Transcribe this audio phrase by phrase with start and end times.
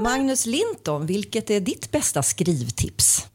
[0.00, 3.26] Magnus Linton, vilket är ditt bästa skrivtips?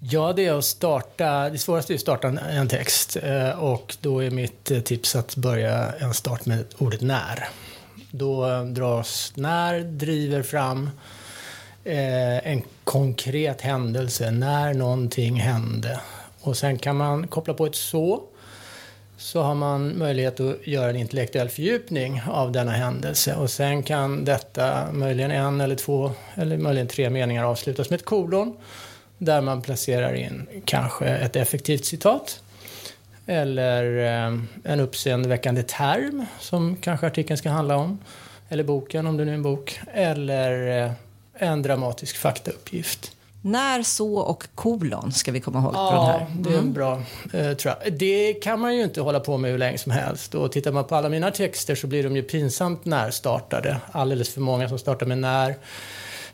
[0.00, 4.22] Ja, det är att starta, det svåraste är att starta en text eh, och då
[4.22, 7.48] är mitt eh, tips att börja en start med ordet när.
[8.10, 10.90] Då eh, dras när, driver fram
[11.84, 16.00] en konkret händelse, när någonting hände.
[16.40, 18.22] Och sen kan man koppla på ett så
[19.22, 24.24] så har man möjlighet att göra en intellektuell fördjupning av denna händelse och sen kan
[24.24, 28.56] detta, möjligen en eller två eller möjligen tre meningar avslutas med ett kolon
[29.18, 32.42] där man placerar in kanske ett effektivt citat
[33.26, 37.98] eller eh, en uppseendeväckande term som kanske artikeln ska handla om
[38.48, 40.92] eller boken om det nu är en bok eller eh,
[41.34, 43.12] en dramatisk faktauppgift.
[43.44, 46.26] När, så och kolon ska vi komma ihåg ja, på den här.
[46.26, 46.42] Mm.
[46.42, 46.72] det är mm.
[46.72, 47.02] bra.
[47.32, 47.92] Eh, tror jag.
[47.92, 50.34] Det kan man ju inte hålla på med hur länge som helst.
[50.34, 53.76] Och tittar man på alla mina texter så blir de ju pinsamt närstartade.
[53.92, 55.56] Alldeles för många som startar med när.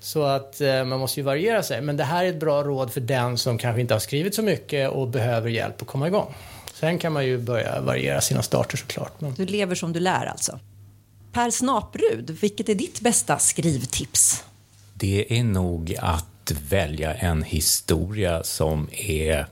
[0.01, 1.81] Så att eh, man måste ju variera sig.
[1.81, 4.43] Men det här är ett bra råd för den som kanske inte har skrivit så
[4.43, 6.35] mycket och behöver hjälp att komma igång.
[6.75, 9.21] Sen kan man ju börja variera sina starter såklart.
[9.21, 9.35] Men...
[9.35, 10.59] Du lever som du lär alltså.
[11.33, 14.45] Per Snaprud, vilket är ditt bästa skrivtips?
[14.95, 19.47] Det är nog att välja en historia som är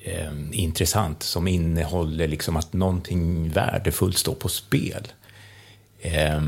[0.00, 5.08] eh, intressant, som innehåller liksom att någonting värdefullt står på spel.
[6.00, 6.40] Eh,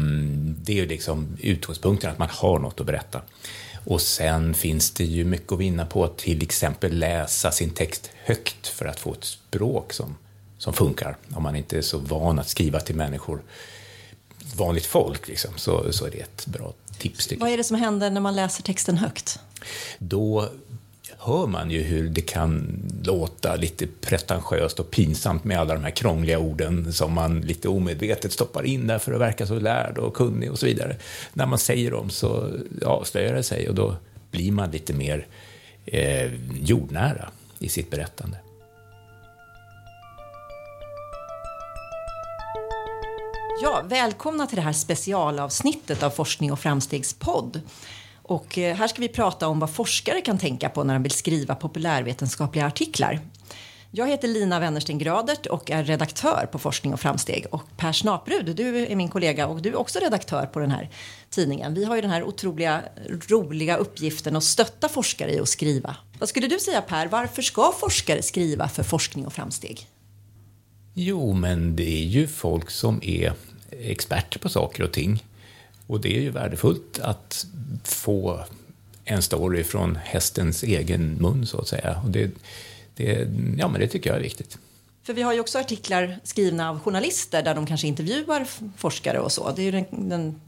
[0.62, 3.22] det är ju liksom utgångspunkten, att man har något att berätta.
[3.84, 8.10] Och sen finns det ju mycket att vinna på att till exempel läsa sin text
[8.24, 10.16] högt för att få ett språk som,
[10.58, 11.16] som funkar.
[11.34, 13.42] Om man inte är så van att skriva till människor,
[14.56, 17.32] vanligt folk, liksom, så, så är det ett bra tips.
[17.38, 19.38] Vad är det som händer när man läser texten högt?
[19.98, 20.48] Då
[21.18, 25.90] hör man ju hur det kan låta lite pretentiöst och pinsamt med alla de här
[25.90, 30.14] krångliga orden som man lite omedvetet stoppar in där för att verka så lärd och
[30.14, 30.96] kunnig och så vidare.
[31.32, 32.50] När man säger dem så
[32.84, 33.96] avslöjar det sig och då
[34.30, 35.26] blir man lite mer
[35.86, 36.30] eh,
[36.60, 38.36] jordnära i sitt berättande.
[43.62, 47.60] Ja, välkomna till det här specialavsnittet av Forskning och framstegs podd.
[48.22, 51.12] Och eh, här ska vi prata om vad forskare kan tänka på när de vill
[51.12, 53.20] skriva populärvetenskapliga artiklar.
[53.90, 57.46] Jag heter Lina Wennersten Gradert och är redaktör på Forskning och framsteg.
[57.50, 60.90] Och Per Snaprud, du är min kollega och du är också redaktör på den här
[61.30, 61.74] tidningen.
[61.74, 62.82] Vi har ju den här otroliga
[63.28, 65.96] roliga uppgiften att stötta forskare i att skriva.
[66.18, 69.88] Vad skulle du säga Per, varför ska forskare skriva för forskning och framsteg?
[71.00, 73.32] Jo, men det är ju folk som är
[73.70, 75.24] experter på saker och ting.
[75.86, 77.46] Och det är ju värdefullt att
[77.84, 78.44] få
[79.04, 82.00] en story från hästens egen mun, så att säga.
[82.04, 82.30] Och det,
[82.94, 83.28] det,
[83.58, 84.58] ja, men det tycker jag är viktigt.
[85.02, 88.46] För vi har ju också artiklar skrivna av journalister där de kanske intervjuar
[88.76, 89.52] forskare och så.
[89.56, 90.40] Det är ju den, den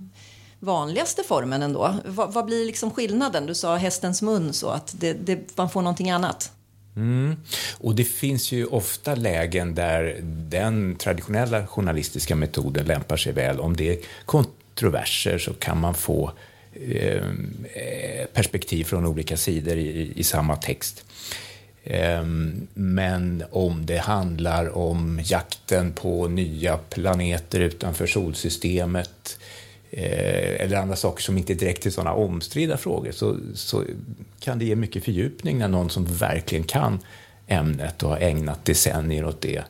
[0.59, 1.94] vanligaste formen ändå.
[2.04, 3.47] Vad, vad, blir liksom skillnaden?
[3.47, 6.53] Du sa hästens mun så att det, det, man får någonting annat.
[7.00, 7.37] Mm.
[7.78, 13.61] Och det finns ju ofta lägen där den traditionella journalistiska metoden lämpar sig väl.
[13.61, 16.33] Om det är kontroverser så kan man få
[16.72, 17.22] eh,
[18.33, 21.05] perspektiv från olika sidor i, i samma text.
[21.84, 22.25] Eh,
[22.75, 29.39] men om det handlar om jakten på nya planeter utanför solsystemet
[29.91, 33.84] eh, eller andra saker som inte direkt är sådana omstridda frågor så, så
[34.41, 36.99] kan det ge mycket fördjupning när någon som verkligen kan
[37.47, 39.65] ämnet och har ägnat decennier åt det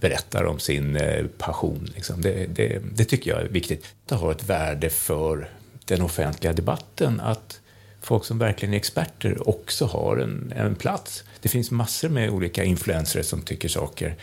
[0.00, 1.90] berättar om sin eh, passion.
[1.94, 2.20] Liksom.
[2.20, 3.86] Det, det, det, tycker jag är viktigt.
[4.06, 5.50] Det har ett värde för
[5.84, 7.60] den offentliga debatten att
[8.00, 11.24] folk som verkligen är experter också har en, en plats.
[11.40, 14.16] Det finns massor med olika influencers som tycker saker.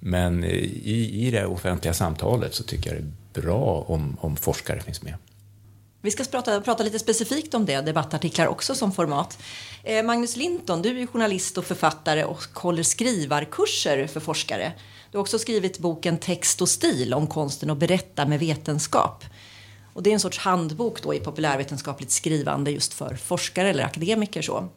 [0.00, 4.36] Men eh, i, i det offentliga samtalet så tycker jag det är bra om, om
[4.36, 5.14] forskare finns med.
[6.02, 9.38] Vi ska prata, prata lite specifikt om det, debattartiklar också som format.
[9.82, 14.72] Eh, Magnus Linton, du är journalist och författare och håller skrivarkurser för forskare.
[15.10, 19.24] Du har också skrivit boken Text och stil om konsten att berätta med vetenskap.
[19.92, 24.42] Och det är en sorts handbok då i populärvetenskapligt skrivande just för forskare eller akademiker.
[24.42, 24.68] Så.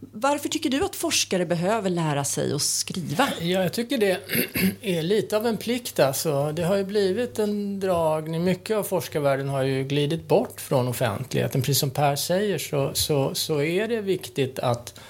[0.00, 3.28] Varför tycker du att forskare behöver lära sig att skriva?
[3.40, 4.20] Ja, jag tycker det
[4.82, 6.00] är lite av en plikt.
[6.00, 6.52] Alltså.
[6.52, 8.44] Det har ju blivit en dragning.
[8.44, 11.62] Mycket av forskarvärlden har ju glidit bort från offentligheten.
[11.62, 15.00] Precis som Per säger så, så, så är det viktigt att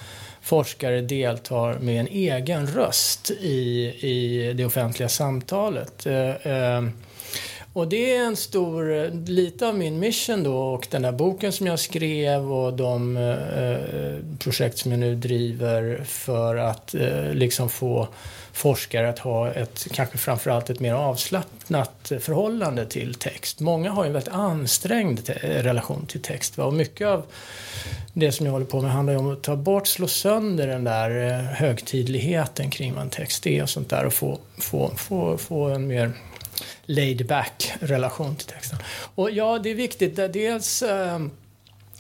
[0.43, 6.07] forskare deltar med en egen röst i, i det offentliga samtalet.
[6.07, 6.83] Eh, eh,
[7.73, 11.67] och det är en stor, lite av min mission då och den där boken som
[11.67, 18.09] jag skrev och de eh, projekt som jag nu driver för att eh, liksom få
[18.53, 23.61] forskare att ha ett, kanske framförallt ett mer avslappnat förhållande till text.
[23.61, 26.59] Många har ju en väldigt ansträngd relation till text.
[26.59, 26.65] Va?
[26.65, 27.25] Och mycket av
[28.13, 30.85] det som jag håller på med handlar ju om att ta bort, slå sönder den
[30.85, 35.39] där eh, högtidligheten kring vad en text är och sånt där och få, få, få,
[35.39, 36.13] få en mer
[36.87, 38.79] laid back relation till texten.
[39.15, 40.17] Och ja, det är viktigt.
[40.17, 41.19] Dels eh,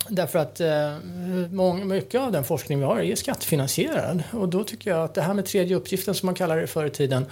[0.09, 0.97] Därför att eh,
[1.51, 4.23] många, mycket av den forskning vi har är skattefinansierad.
[4.33, 6.87] Och då tycker jag att det här med tredje uppgiften som man kallade det förr
[6.87, 7.27] i tiden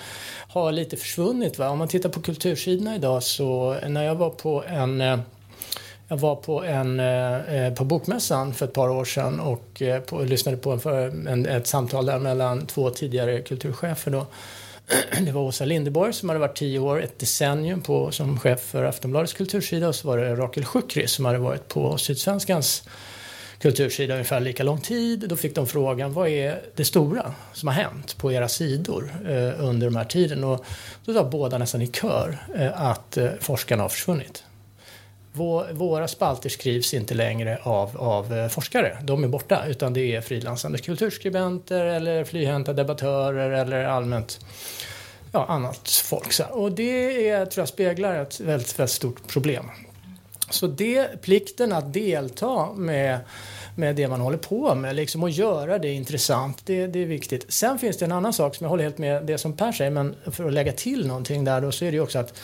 [0.49, 1.59] har lite försvunnit.
[1.59, 1.69] Va?
[1.69, 5.19] Om man tittar på kultursidorna idag så när jag var på en eh,
[6.09, 10.01] jag var på, en, eh, eh på Bokmässan för ett par år sedan och eh,
[10.01, 14.11] på, lyssnade på en, en, ett samtal där mellan två tidigare kulturchefer.
[14.11, 14.27] Då.
[15.21, 18.85] Det var Åsa Lindeborg som hade varit tio år, ett decennium på, som chef för
[18.85, 22.83] Aftonbladets kultursida och så var det Rakel Sjukri som hade varit på Sydsvenskans
[23.59, 25.25] kultursida ungefär lika lång tid.
[25.29, 29.65] Då fick de frågan vad är det stora som har hänt på era sidor eh,
[29.65, 30.45] under de här tiden?
[30.45, 30.65] Och
[31.05, 34.45] då sa båda nästan i kör eh, att eh, forskarna har försvunnit.
[35.73, 40.21] Våra spalter skrivs inte längre av, av eh, forskare, de är borta, utan det är
[40.21, 44.41] frilansande kulturskribenter eller flyhänta debattörer eller allmänt
[45.33, 46.41] ja, annat folk.
[46.51, 49.71] Och det är, tror jag speglar ett väldigt, väldigt stort problem.
[50.51, 53.19] Så det, plikten att delta med,
[53.75, 57.53] med det man håller på med liksom, och göra det intressant, det, det är viktigt.
[57.53, 59.91] Sen finns det en annan sak som jag håller helt med det som Per säger,
[59.91, 62.41] men för att lägga till någonting där då så är det ju också att,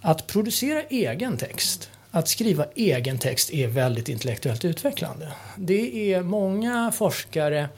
[0.00, 5.32] att producera egen text att skriva egen text är väldigt intellektuellt utvecklande.
[5.56, 7.68] Det är många forskare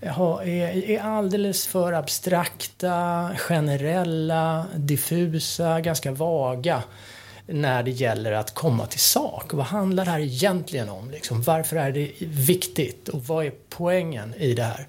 [0.00, 6.82] eh, är alldeles för abstrakta, generella, diffusa, ganska vaga
[7.46, 9.52] när det gäller att komma till sak.
[9.52, 11.10] Vad handlar det här egentligen om?
[11.10, 14.86] Liksom, varför är det viktigt och vad är poängen i det här?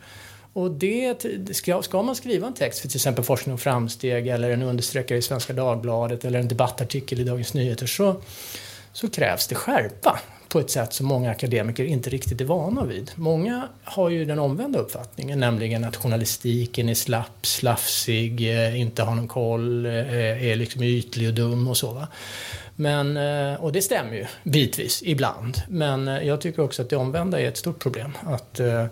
[0.53, 1.15] Och det,
[1.51, 5.21] ska, man skriva en text för till exempel Forskning och framsteg eller en understreckare i
[5.21, 8.21] Svenska Dagbladet eller en debattartikel i Dagens Nyheter så,
[8.93, 10.19] så krävs det skärpa
[10.49, 13.11] på ett sätt som många akademiker inte riktigt är vana vid.
[13.15, 19.15] Många har ju den omvända uppfattningen, nämligen att journalistiken är slapp, slafsig, eh, inte har
[19.15, 21.91] någon koll, eh, är liksom ytlig och dum och så.
[21.91, 22.07] Va?
[22.75, 25.61] Men, eh, och det stämmer ju bitvis, ibland.
[25.67, 28.11] Men jag tycker också att det omvända är ett stort problem.
[28.23, 28.85] Att Eh,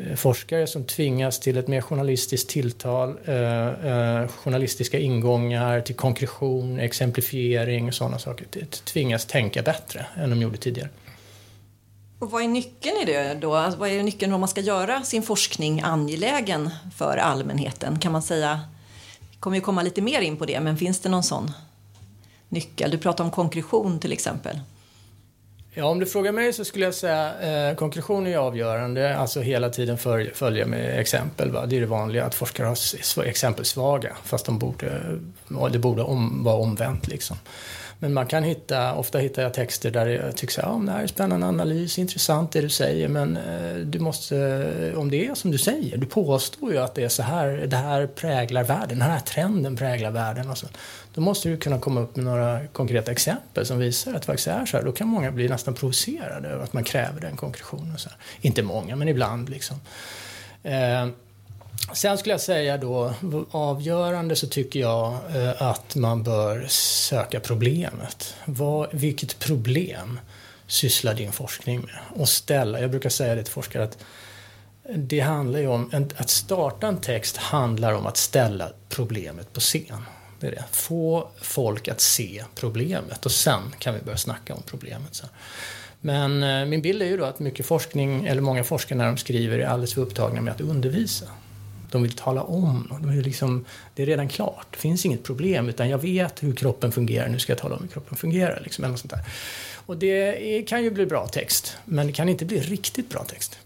[0.00, 6.78] Eh, forskare som tvingas till ett mer journalistiskt tilltal, eh, eh, journalistiska ingångar till konkretion,
[6.78, 8.46] exemplifiering och sådana saker.
[8.84, 10.88] Tvingas tänka bättre än de gjorde tidigare.
[12.18, 13.54] Och vad är nyckeln i det då?
[13.54, 17.98] Alltså, vad är nyckeln om man ska göra sin forskning angelägen för allmänheten?
[17.98, 18.60] Kan man säga,
[19.30, 21.52] vi kommer ju komma lite mer in på det, men finns det någon sån
[22.48, 22.90] nyckel?
[22.90, 24.60] Du pratar om konkretion till exempel.
[25.76, 27.40] Ja, om du frågar mig så skulle jag säga
[27.70, 31.50] eh, konkretion är avgörande, alltså hela tiden följ, följa med exempel.
[31.50, 31.66] Va?
[31.66, 35.00] Det är det vanliga att forskare är exempelsvaga, fast de borde,
[35.72, 37.08] det borde om, vara omvänt.
[37.08, 37.36] Liksom.
[37.98, 41.02] Men man kan hitta, ofta hittar jag texter där jag tycker att ja, det här
[41.02, 45.50] är spännande analys, intressant det du säger, men eh, du måste, om det är som
[45.50, 49.10] du säger, du påstår ju att det är så här, det här präglar världen, den
[49.10, 50.50] här trenden präglar världen.
[50.50, 50.66] Och så.
[51.14, 54.48] Då måste du kunna komma upp med några konkreta exempel som visar att det faktiskt
[54.48, 54.84] är så här.
[54.84, 57.98] Då kan många bli nästan provocerade över att man kräver den konkretionen.
[57.98, 58.18] Så här.
[58.40, 59.76] Inte många, men ibland liksom.
[60.62, 61.08] Eh,
[61.94, 63.14] Sen skulle jag säga då,
[63.50, 68.34] avgörande så tycker jag eh, att man bör söka problemet.
[68.44, 70.20] Vad, vilket problem
[70.66, 72.20] sysslar din forskning med?
[72.20, 73.98] Och ställa, jag brukar säga det till forskare att
[74.94, 80.04] det handlar ju om, att starta en text handlar om att ställa problemet på scen.
[80.40, 80.64] Det är det.
[80.70, 85.22] Få folk att se problemet och sen kan vi börja snacka om problemet.
[86.00, 89.16] Men eh, min bild är ju då att mycket forskning, eller många forskare när de
[89.16, 91.26] skriver är alldeles för upptagna med att undervisa.
[91.94, 92.88] De vill tala om.
[93.02, 94.66] De vill liksom, det är redan klart.
[94.70, 95.68] Det finns inget problem.
[95.68, 97.28] Utan jag vet hur kroppen fungerar.
[97.28, 98.60] Nu ska jag tala om hur kroppen fungerar.
[98.64, 99.20] Liksom, eller sånt där.
[99.86, 101.76] Och det är, kan ju bli bra text.
[101.84, 103.58] Men det kan inte bli riktigt bra text.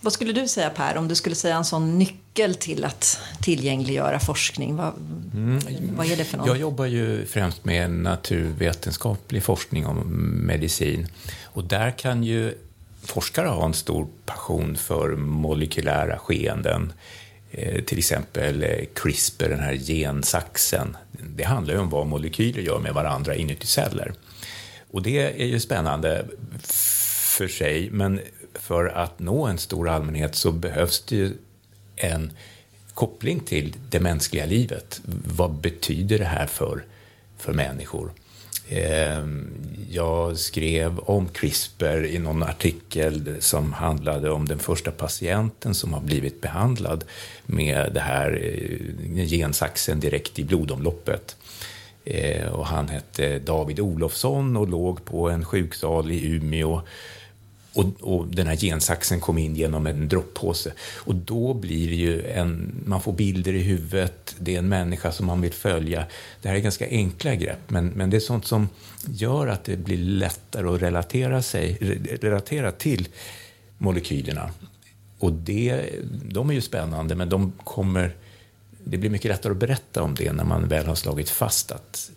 [0.00, 4.20] Vad skulle du säga Per, om du skulle säga en sån nyckel till att tillgängliggöra
[4.20, 4.76] forskning?
[4.76, 4.92] Vad,
[5.34, 5.58] mm.
[5.96, 6.46] vad är det för något?
[6.46, 9.98] Jag jobbar ju främst med naturvetenskaplig forskning om
[10.46, 11.08] medicin.
[11.44, 12.54] Och där kan ju
[13.02, 16.92] forskare ha en stor passion för molekylära skeenden.
[17.54, 20.96] Eh, till exempel eh, CRISPR, den här gensaxen.
[21.10, 24.14] Det handlar ju om vad molekyler gör med varandra inuti celler.
[24.90, 26.26] Och det är ju spännande
[26.62, 28.20] för sig, men
[28.54, 31.32] för att nå en stor allmänhet så behövs det ju
[31.96, 32.32] en
[32.94, 35.00] koppling till det mänskliga livet.
[35.24, 36.84] Vad betyder det här för,
[37.38, 38.12] för människor.
[38.74, 39.50] Ehm,
[39.90, 46.00] jag skrev om CRISPR i någon artikel som handlade om den första patienten som har
[46.00, 47.04] blivit behandlad
[47.46, 51.36] med det här eh, gensaxen direkt i blodomloppet.
[52.04, 56.82] Ehm, och han hette David Olofsson och låg på en sjuksal i Umeå
[57.74, 60.72] och, och, den här gensaxen kom in genom en droppåse.
[60.96, 65.12] Och då blir det ju en, man får bilder i huvudet, det är en människa
[65.12, 66.06] som man vill följa.
[66.42, 68.68] Det här är ganska enkla grepp, men, men det är sånt som
[69.06, 71.74] gör att det blir lättare att relatera, sig,
[72.20, 73.08] relatera till
[73.78, 74.50] molekylerna.
[75.18, 75.90] Och det,
[76.24, 78.16] de är ju spännande, men de kommer,
[78.84, 82.10] det blir mycket lättare att berätta om det när man väl har slagit fast att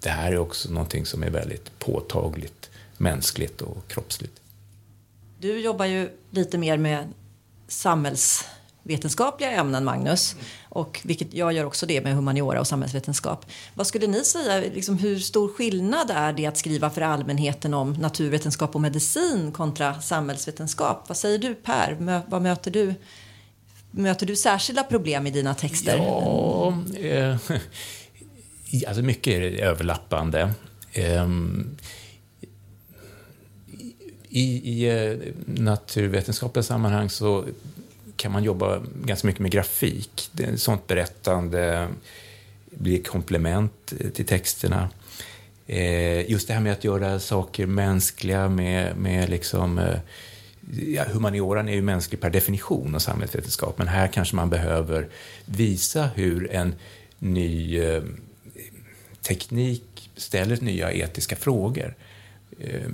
[0.00, 4.41] det här är också någonting som är väldigt påtagligt mänskligt och kroppsligt.
[5.42, 7.12] Du jobbar ju lite mer med
[7.68, 10.36] samhällsvetenskapliga ämnen, Magnus.
[10.68, 13.46] Och vilket jag gör också det med humaniora och samhällsvetenskap.
[13.74, 17.92] Vad skulle ni säga, liksom, hur stor skillnad är det att skriva för allmänheten om
[17.92, 21.04] naturvetenskap och medicin kontra samhällsvetenskap?
[21.08, 21.96] Vad säger du Per?
[22.00, 22.94] Mö, vad möter du?
[23.90, 25.96] Möter du särskilda problem i dina texter?
[25.96, 27.36] Ja, eh,
[28.88, 30.52] alltså mycket är överlappande.
[30.92, 31.28] Eh,
[34.32, 37.44] i, i eh, naturvetenskapliga sammanhang så
[38.16, 40.28] kan man jobba ganska mycket med grafik.
[40.32, 41.88] Det, sånt berättande
[42.70, 44.90] blir komplement eh, till texterna.
[45.66, 49.80] Eh, just det här med att göra saker mänskliga med, med liksom
[50.70, 55.08] ja, humanioran är ju mänsklig per definition och samhällsvetenskap, men här kanske man behöver
[55.44, 56.74] visa hur en
[57.18, 58.02] ny eh,
[59.22, 61.94] teknik ställer nya etiska frågor.
[62.60, 62.88] Eh,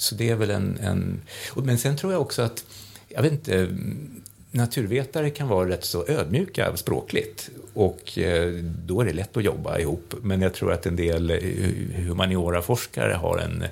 [0.00, 1.20] så det är väl en, en...
[1.54, 2.64] Men sen tror jag också att,
[3.08, 3.68] jag vet inte,
[4.50, 9.78] naturvetare kan vara rätt så ödmjuka språkligt och eh, då är det lätt att jobba
[9.78, 10.14] ihop.
[10.22, 11.38] Men jag tror att en del eh,
[12.06, 13.64] humanioraforskare har en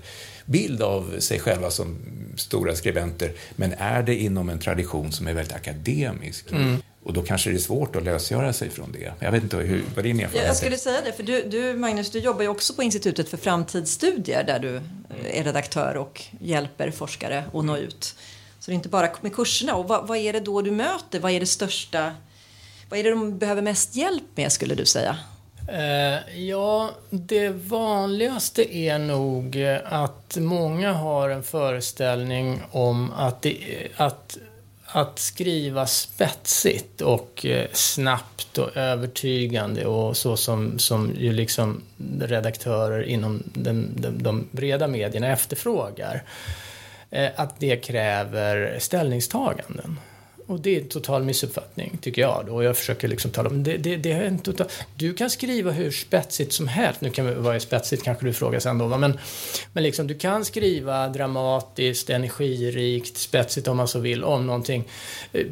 [0.48, 1.98] bild av sig själva som
[2.36, 6.52] stora skribenter, men är det inom en tradition som är väldigt akademisk.
[6.52, 6.82] Mm.
[7.02, 9.12] Och då kanske det är svårt att lösgöra sig från det.
[9.18, 12.10] Jag vet inte hur, vad din erfarenhet Jag skulle säga det, för du, du, Magnus,
[12.10, 14.80] du jobbar ju också på Institutet för framtidsstudier där du
[15.30, 18.14] är redaktör och hjälper forskare att nå ut.
[18.60, 19.74] Så det är inte bara med kurserna.
[19.74, 21.20] Och vad, vad är det då du möter?
[21.20, 22.14] Vad är det största?
[22.88, 25.18] Vad är det de behöver mest hjälp med, skulle du säga?
[25.68, 34.38] Eh, ja, det vanligaste är nog att många har en föreställning om att, det, att
[34.90, 41.82] att skriva spetsigt och eh, snabbt och övertygande och så som, som ju liksom
[42.20, 46.22] redaktörer inom den, de, de breda medierna efterfrågar.
[47.10, 49.98] Eh, att det kräver ställningstaganden.
[50.48, 52.44] Och det är en total missuppfattning, tycker jag.
[52.46, 52.54] Då.
[52.54, 53.76] Och jag försöker liksom tala om det.
[53.76, 57.00] det, det är en total, du kan skriva hur spetsigt som helst.
[57.00, 58.86] Nu kan vi, vad är spetsigt kanske du frågar sen då.
[58.86, 58.98] Va?
[58.98, 59.18] Men,
[59.72, 64.84] men liksom, du kan skriva dramatiskt, energirikt, spetsigt om man så vill, om någonting.
[65.32, 65.46] Eh,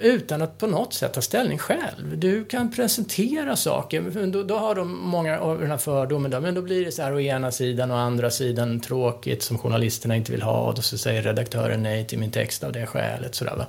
[0.00, 2.18] utan att på något sätt ta ställning själv.
[2.18, 4.26] Du kan presentera saker.
[4.26, 6.30] Då, då har de många av den här fördomen.
[6.30, 9.58] Då, men då blir det så här å ena sidan och andra sidan tråkigt som
[9.58, 10.60] journalisterna inte vill ha.
[10.60, 13.34] Och så säger redaktören nej till min text av det skälet.
[13.34, 13.66] Så där, va?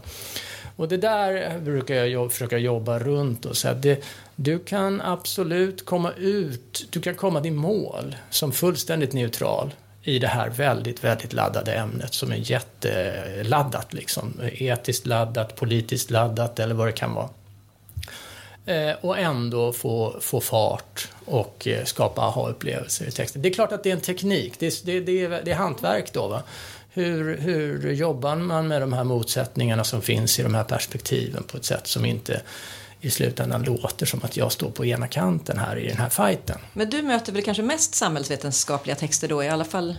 [0.79, 4.03] Och det där eh, brukar jag försöka jobba runt och säga det,
[4.35, 9.71] du kan absolut komma ut, du kan komma till mål som fullständigt neutral
[10.03, 14.33] i det här väldigt, väldigt laddade ämnet som är jätteladdat liksom.
[14.53, 17.29] Etiskt laddat, politiskt laddat eller vad det kan vara.
[18.65, 23.41] Eh, och ändå få, få fart och eh, skapa aha-upplevelser i texten.
[23.41, 25.55] Det är klart att det är en teknik, det är, det, det är, det är
[25.55, 26.27] hantverk då.
[26.27, 26.43] Va?
[26.99, 31.57] Hur, hur jobbar man med de här motsättningarna som finns i de här perspektiven på
[31.57, 32.41] ett sätt som inte
[33.01, 36.57] i slutändan låter som att jag står på ena kanten här i den här fighten.
[36.73, 39.95] Men du möter väl kanske mest samhällsvetenskapliga texter då i alla fall?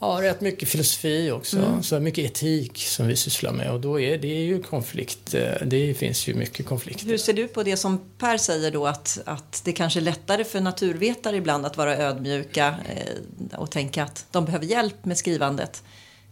[0.00, 1.58] Ja, rätt mycket filosofi också.
[1.58, 1.82] Mm.
[1.82, 5.34] Så mycket etik som vi sysslar med och då är det ju konflikt.
[5.34, 7.06] Eh, det finns ju mycket konflikter.
[7.06, 10.44] Hur ser du på det som Per säger då att, att det kanske är lättare
[10.44, 15.82] för naturvetare ibland att vara ödmjuka eh, och tänka att de behöver hjälp med skrivandet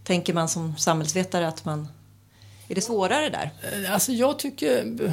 [0.04, 1.88] Tänker man som samhällsvetare att man
[2.68, 3.50] är det svårare där?
[3.62, 5.10] Eh, alltså jag tycker, mm,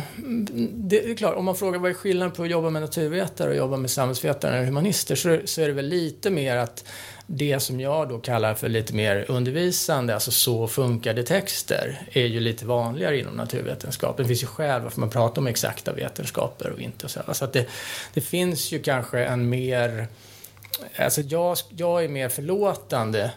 [0.73, 3.55] det är klart, om man frågar vad är skillnaden på att jobba med naturvetare och
[3.55, 6.85] jobba med samhällsvetare och humanister så, så är det väl lite mer att
[7.27, 12.25] det som jag då kallar för lite mer undervisande, alltså så funkar det texter, är
[12.25, 14.17] ju lite vanligare inom naturvetenskap.
[14.17, 17.05] Det finns ju skäl varför man pratar om exakta vetenskaper och inte.
[17.05, 17.19] Och så.
[17.25, 17.67] Alltså att det,
[18.13, 20.07] det finns ju kanske en mer,
[20.95, 23.31] alltså jag, jag är mer förlåtande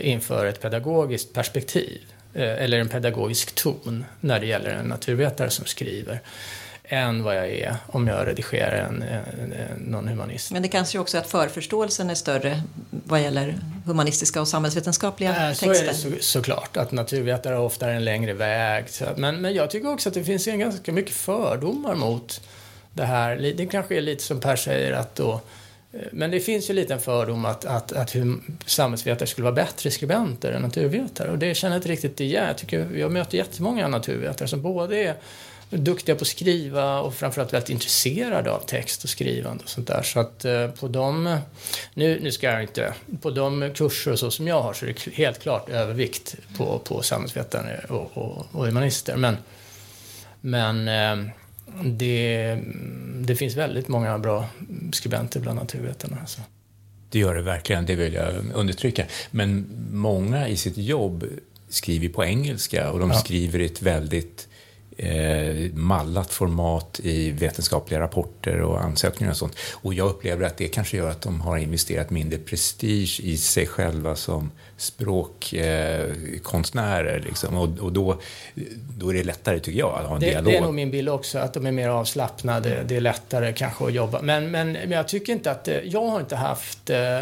[0.00, 2.00] inför ett pedagogiskt perspektiv
[2.34, 6.20] eh, eller en pedagogisk ton när det gäller en naturvetare som skriver
[6.84, 10.52] än vad jag är om jag redigerar en, en, någon humanist.
[10.52, 15.54] Men det kanske också är att förförståelsen är större vad gäller humanistiska och samhällsvetenskapliga äh,
[15.54, 15.92] så texter?
[15.92, 18.84] Så är det så, såklart, att naturvetare ofta är en längre väg.
[19.16, 22.40] Men, men jag tycker också att det finns en ganska mycket fördomar mot
[22.92, 23.36] det här.
[23.56, 25.40] Det kanske är lite som Per säger att då eh,
[26.12, 28.16] men det finns ju lite en fördom att, att, att
[28.66, 31.30] samhällsvetare skulle vara bättre skribenter än naturvetare.
[31.30, 32.46] Och det känner jag inte riktigt igen.
[32.46, 35.16] Jag, tycker, jag möter jättemånga naturvetare som både är
[35.70, 40.02] duktiga på att skriva och framförallt väldigt intresserade av text och skrivande och sånt där.
[40.02, 41.38] Så att eh, på de,
[41.94, 44.94] nu, nu ska jag inte, på de kurser och så som jag har så är
[45.04, 49.16] det helt klart övervikt på, på samhällsvetare och, och, och humanister.
[49.16, 49.36] Men,
[50.40, 51.30] men eh,
[51.84, 52.58] det,
[53.20, 54.48] det finns väldigt många bra
[54.92, 56.16] skribenter bland naturvetarna.
[56.20, 56.40] Alltså.
[57.10, 59.04] Det gör det verkligen, det vill jag understryka.
[59.30, 61.24] Men många i sitt jobb
[61.68, 63.18] skriver på engelska och de ja.
[63.18, 64.48] skriver i ett väldigt
[64.96, 65.39] eh,
[65.74, 69.56] mallat format i vetenskapliga rapporter och ansökningar och sånt.
[69.72, 73.66] Och jag upplever att det kanske gör att de har investerat mindre prestige i sig
[73.66, 77.16] själva som språkkonstnärer.
[77.16, 77.56] Eh, liksom.
[77.56, 78.20] och, och då,
[78.98, 80.52] då är det lättare, tycker jag, att ha en det, dialog.
[80.52, 82.84] Det är nog min bild också, att de är mer avslappnade.
[82.88, 84.22] Det är lättare kanske att jobba.
[84.22, 85.68] Men, men, men jag tycker inte att...
[85.84, 87.20] Jag har inte haft eh,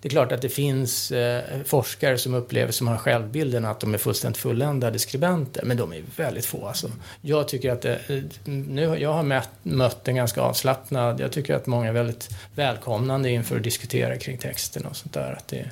[0.00, 3.94] det är klart att det finns eh, forskare som upplever, som har självbilden att de
[3.94, 6.90] är fullständigt fulländade skribenter, men de är väldigt få alltså.
[7.20, 8.00] Jag tycker att det,
[8.44, 13.30] nu, jag har mött, mött en ganska avslappnad, jag tycker att många är väldigt välkomnande
[13.30, 15.32] inför att diskutera kring texten och sånt där.
[15.32, 15.70] Att det,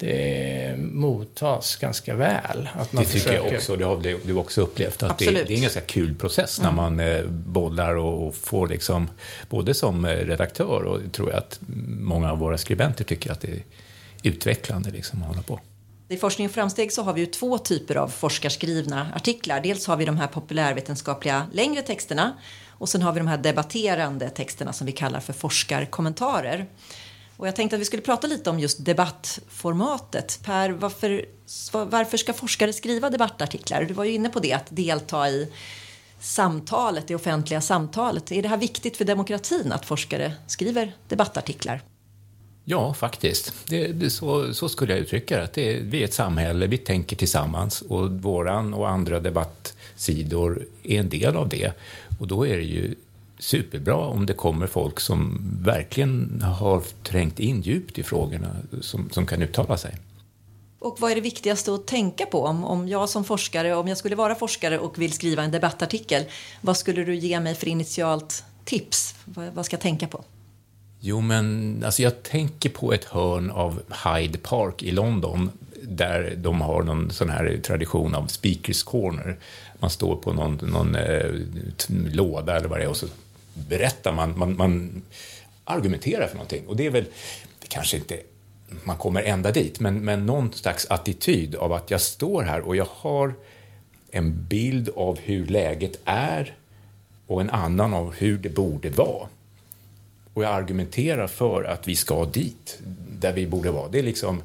[0.00, 2.68] det mottas ganska väl.
[2.74, 3.46] Att man det tycker försöker...
[3.46, 3.76] jag också.
[3.76, 5.02] Det har du också upplevt.
[5.02, 6.76] Att det, det, är en ganska kul process när mm.
[6.76, 9.08] man eh, bollar och får liksom,
[9.48, 13.48] både som eh, redaktör och tror jag att många av våra skribenter tycker att det
[13.48, 13.62] är
[14.22, 15.60] utvecklande liksom, att hålla på.
[16.08, 19.60] I Forskning och framsteg så har vi ju två typer av forskarskrivna artiklar.
[19.60, 22.32] Dels har vi de här populärvetenskapliga längre texterna
[22.68, 26.66] och sen har vi de här debatterande texterna som vi kallar för forskarkommentarer.
[27.40, 30.40] Och jag tänkte att vi skulle prata lite om just debattformatet.
[30.44, 31.24] Per, varför,
[31.72, 33.84] varför ska forskare skriva debattartiklar?
[33.84, 35.48] Du var ju inne på det, att delta i
[36.20, 38.32] samtalet, det offentliga samtalet.
[38.32, 41.82] Är det här viktigt för demokratin att forskare skriver debattartiklar?
[42.64, 43.52] Ja, faktiskt.
[43.66, 45.50] Det, det, så, så skulle jag uttrycka det.
[45.54, 45.80] det.
[45.80, 51.36] Vi är ett samhälle, vi tänker tillsammans och våran och andra debattsidor är en del
[51.36, 51.72] av det.
[52.20, 52.94] Och då är det ju
[53.40, 59.26] superbra om det kommer folk som verkligen har trängt in djupt i frågorna, som, som
[59.26, 59.96] kan uttala sig.
[60.78, 62.44] Och vad är det viktigaste att tänka på?
[62.44, 66.24] Om, om jag som forskare, om jag skulle vara forskare och vill skriva en debattartikel,
[66.60, 69.14] vad skulle du ge mig för initialt tips?
[69.24, 70.24] Vad, vad ska jag tänka på?
[71.00, 75.50] Jo, men alltså jag tänker på ett hörn av Hyde Park i London
[75.82, 79.38] där de har någon sån här tradition av speakers corner.
[79.78, 81.30] Man står på någon, någon eh,
[81.88, 83.06] låda eller vad det är och så
[83.68, 85.02] berättar, man, man, man
[85.64, 86.66] argumenterar för någonting.
[86.66, 87.04] Och det är väl,
[87.60, 88.20] det kanske inte
[88.84, 92.76] man kommer ända dit, men, men någon slags attityd av att jag står här och
[92.76, 93.34] jag har
[94.10, 96.56] en bild av hur läget är
[97.26, 99.28] och en annan av hur det borde vara.
[100.34, 102.78] Och jag argumenterar för att vi ska dit,
[103.20, 103.88] där vi borde vara.
[103.88, 104.42] Det är liksom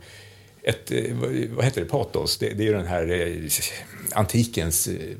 [0.63, 1.15] ett, eh,
[1.55, 2.37] vad heter det, patos.
[2.37, 3.49] Det, det är den här eh,
[4.13, 4.87] antikens...
[4.87, 5.15] Eh,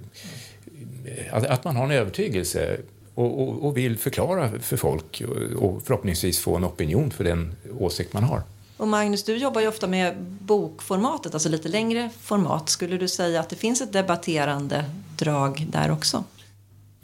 [1.32, 2.78] att, att man har en övertygelse
[3.16, 5.24] och, och, och, vill förklara för folk
[5.60, 8.42] och förhoppningsvis få en opinion för den åsikt man har.
[8.78, 12.70] Och Magnus, du jobbar ju ofta med bokformatet, alltså lite längre format.
[12.70, 14.86] Skulle du säga att det finns ett debatterande
[15.18, 16.24] drag där också?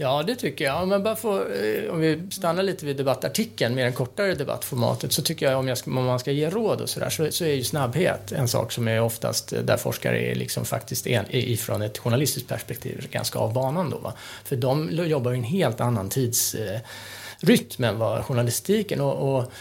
[0.01, 0.83] Ja, det tycker jag.
[0.83, 5.21] Om, bara får, eh, om vi stannar lite vid debattartikeln, mer än kortare debattformatet, så
[5.21, 7.53] tycker jag om, jag ska, om man ska ge råd och sådär, så, så är
[7.53, 11.81] ju snabbhet en sak som är oftast, eh, där forskare är liksom faktiskt en, ifrån
[11.81, 13.97] ett journalistiskt perspektiv ganska av banan då.
[13.97, 14.13] Va?
[14.43, 19.51] För de jobbar i en helt annan tidsrytm eh, än vad journalistiken och, och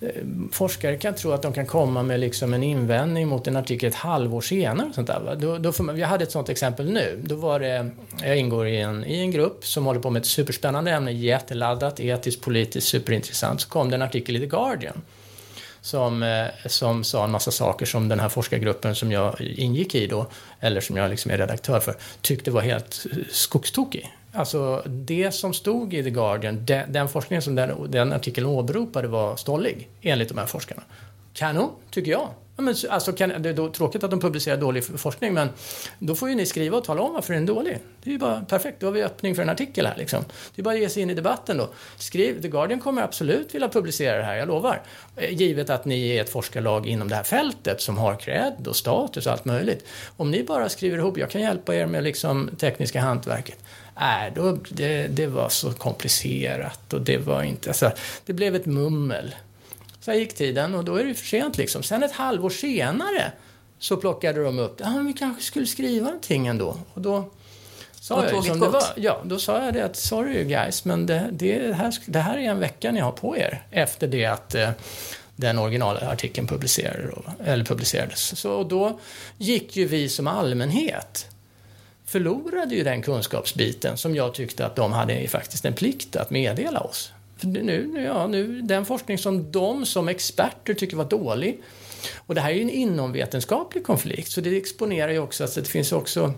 [0.00, 0.08] Eh,
[0.52, 3.94] forskare kan tro att de kan komma med liksom en invändning mot en artikel ett
[3.94, 4.92] halvår senare.
[4.94, 7.20] sånt där, Då, då man, jag hade ett sånt exempel nu.
[7.24, 7.90] Då var det,
[8.22, 12.00] jag ingår i en, i en grupp som håller på med ett superspännande ämne, jätteladdat,
[12.00, 13.60] etiskt, politiskt, superintressant.
[13.60, 15.02] Så kom det en artikel i The Guardian
[15.80, 20.06] som, eh, som sa en massa saker som den här forskargruppen som jag ingick i
[20.06, 20.26] då,
[20.60, 24.17] eller som jag liksom är redaktör för, tyckte var helt eh, skogstokig.
[24.32, 29.08] Alltså det som stod i The Guardian, den, den forskningen som den, den artikeln åberopade
[29.08, 30.82] var stollig, enligt de här forskarna.
[31.32, 32.28] Kanon, tycker jag.
[32.58, 35.48] Ja, men, alltså, kan, det är då tråkigt att de publicerar dålig forskning, men
[35.98, 37.78] då får ju ni skriva och tala om varför den är dålig.
[38.02, 39.96] Det är ju bara perfekt, då har vi öppning för en artikel här.
[39.96, 40.24] Liksom.
[40.54, 41.68] Det är bara att ge sig in i debatten då.
[41.96, 44.82] Skriv, The Guardian kommer absolut vilja publicera det här, jag lovar.
[45.16, 48.76] Eh, givet att ni är ett forskarlag inom det här fältet som har cred och
[48.76, 49.86] status och allt möjligt.
[50.16, 53.58] Om ni bara skriver ihop, jag kan hjälpa er med liksom tekniska hantverket
[54.00, 57.70] Nej, då, det, det var så komplicerat och det var inte...
[57.70, 57.92] Alltså,
[58.26, 59.34] det blev ett mummel.
[60.00, 61.82] Så gick tiden och då är det för sent liksom.
[61.82, 63.32] Sen ett halvår senare
[63.78, 66.78] så plockade de upp, ja, vi kanske skulle skriva någonting ändå.
[66.94, 67.30] Och då
[68.00, 68.82] sa jag som det var.
[68.96, 72.50] Ja, då sa jag det att sorry guys, men det, det, här, det här är
[72.50, 74.70] en vecka ni har på er efter det att eh,
[75.36, 77.12] den originalartikeln publicerade,
[77.44, 78.40] eller publicerades.
[78.40, 79.00] Så då
[79.38, 81.26] gick ju vi som allmänhet
[82.08, 86.80] förlorade ju den kunskapsbiten som jag tyckte att de hade faktiskt en plikt att meddela
[86.80, 87.12] oss.
[87.36, 91.62] För nu, ja, nu, den forskning som de som experter tycker var dålig
[92.16, 95.68] och det här är ju en inomvetenskaplig konflikt så det exponerar ju också att det
[95.68, 96.32] finns också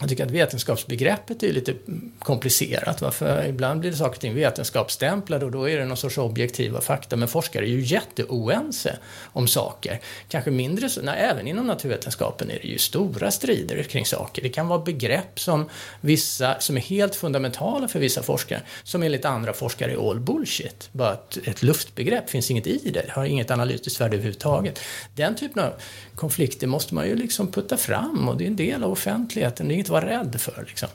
[0.00, 1.74] jag tycker att vetenskapsbegreppet är lite
[2.18, 3.00] komplicerat.
[3.00, 3.46] Varför?
[3.46, 7.16] Ibland blir det saker och ting vetenskapsstämplade och då är det någon sorts objektiva fakta.
[7.16, 10.00] Men forskare är ju jätteoense om saker.
[10.28, 14.42] Kanske mindre så, nej, även inom naturvetenskapen är det ju stora strider kring saker.
[14.42, 15.68] Det kan vara begrepp som
[16.00, 20.88] vissa, som är helt fundamentala för vissa forskare, som enligt andra forskare är all bullshit.
[20.92, 24.80] Bara ett, ett luftbegrepp, finns inget i det, har inget analytiskt värde överhuvudtaget.
[25.14, 25.72] Den typen av
[26.14, 29.92] konflikter måste man ju liksom putta fram och det är en del av offentligheten inte
[29.92, 30.64] vara rädd för.
[30.68, 30.88] Liksom.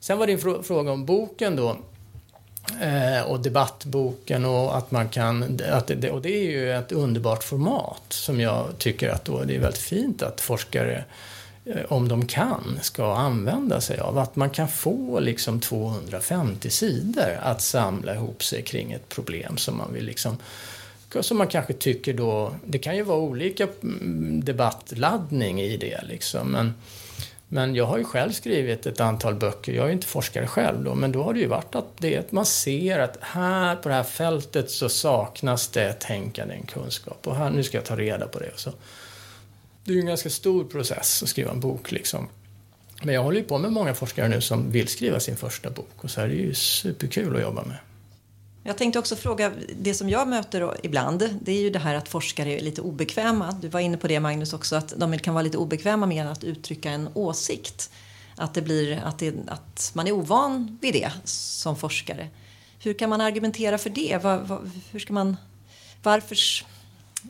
[0.00, 1.76] Sen var din en fråga om boken då.
[2.80, 7.44] Eh, och debattboken och att man kan, att det, och det är ju ett underbart
[7.44, 11.04] format som jag tycker att då, det är väldigt fint att forskare
[11.64, 14.18] eh, om de kan, ska använda sig av.
[14.18, 19.76] Att man kan få liksom 250 sidor att samla ihop sig kring ett problem som
[19.76, 20.38] man vill liksom
[21.20, 26.52] som man kanske tycker då, det kan ju vara olika mm, debattladdning i det liksom,
[26.52, 26.74] men
[27.56, 30.84] men jag har ju själv skrivit ett antal böcker, jag är ju inte forskare själv
[30.84, 33.94] då, men då har det ju varit att det, man ser att här på det
[33.94, 38.28] här fältet så saknas det tänkande, en kunskap och här, nu ska jag ta reda
[38.28, 38.50] på det.
[38.52, 38.72] Och så.
[39.84, 42.28] Det är ju en ganska stor process att skriva en bok liksom.
[43.02, 45.94] Men jag håller ju på med många forskare nu som vill skriva sin första bok
[45.96, 47.76] och så är det ju superkul att jobba med.
[48.66, 52.08] Jag tänkte också fråga, det som jag möter ibland, det är ju det här att
[52.08, 53.58] forskare är lite obekväma.
[53.60, 56.44] Du var inne på det Magnus också, att de kan vara lite obekväma med att
[56.44, 57.90] uttrycka en åsikt.
[58.36, 62.28] Att, det blir, att, det, att man är ovan vid det som forskare.
[62.82, 64.22] Hur kan man argumentera för det?
[64.22, 65.36] Var, var, hur ska man,
[66.02, 66.36] varför,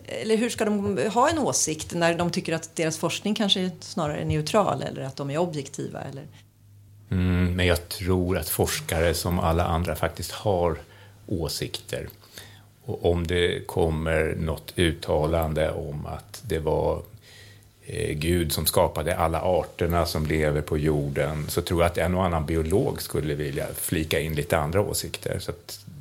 [0.07, 4.21] eller hur ska de ha en åsikt när de tycker att deras forskning kanske snarare
[4.21, 6.01] är neutral eller att de är objektiva?
[6.01, 6.27] Eller?
[7.11, 10.79] Mm, men jag tror att forskare som alla andra faktiskt har
[11.27, 12.09] åsikter.
[12.85, 17.03] Och om det kommer något uttalande om att det var
[17.87, 22.15] eh, Gud som skapade alla arterna som lever på jorden så tror jag att en
[22.15, 25.39] och annan biolog skulle vilja flika in lite andra åsikter.
[25.39, 25.53] Så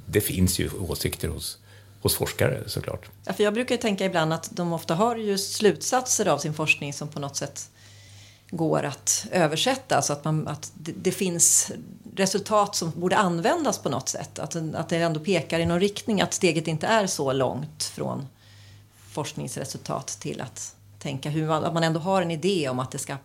[0.05, 1.57] det finns ju åsikter hos,
[2.01, 3.09] hos forskare såklart.
[3.25, 6.93] Ja, för jag brukar tänka ibland att de ofta har just slutsatser av sin forskning
[6.93, 7.69] som på något sätt
[8.49, 11.71] går att översätta så att, man, att det, det, finns
[12.15, 14.39] resultat som borde användas på något sätt.
[14.39, 18.27] Att, att det ändå pekar i någon riktning, att steget inte är så långt från
[19.11, 22.97] forskningsresultat till att tänka hur man, att man ändå har en idé om att det
[22.97, 23.17] ska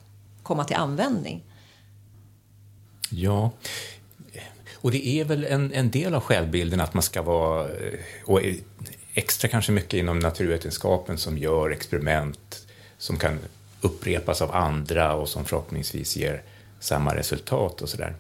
[0.43, 1.43] komma till användning.
[3.11, 3.51] Ja,
[4.75, 8.41] och det är väl en, en del av självbilden att man ska vara, eh, och
[9.15, 12.67] extra kanske mycket inom naturvetenskapen som gör experiment
[12.99, 13.39] som kan
[13.81, 16.43] upprepas av andra och som förhoppningsvis ger
[16.81, 18.15] samma resultat och sådär.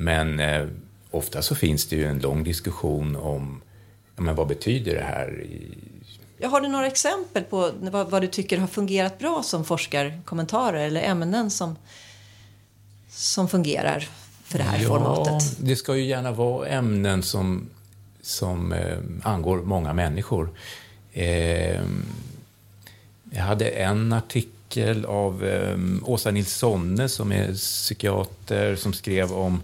[0.00, 0.66] Men eh,
[1.10, 3.60] ofta så finns det ju en lång diskussion om
[4.16, 5.46] ja, men vad betyder det här?
[6.42, 11.02] Har du några exempel på vad, vad, du tycker har fungerat bra som forskarkommentarer eller
[11.02, 11.76] ämnen som,
[13.10, 14.08] som fungerar
[14.44, 15.56] för det här ja, formatet?
[15.58, 17.68] Det ska ju gärna vara ämnen som,
[18.22, 20.50] som eh, angår många människor.
[21.12, 21.80] Eh,
[23.30, 29.62] jag hade en artikel av um, Åsa Nilssonne som är psykiater som skrev om,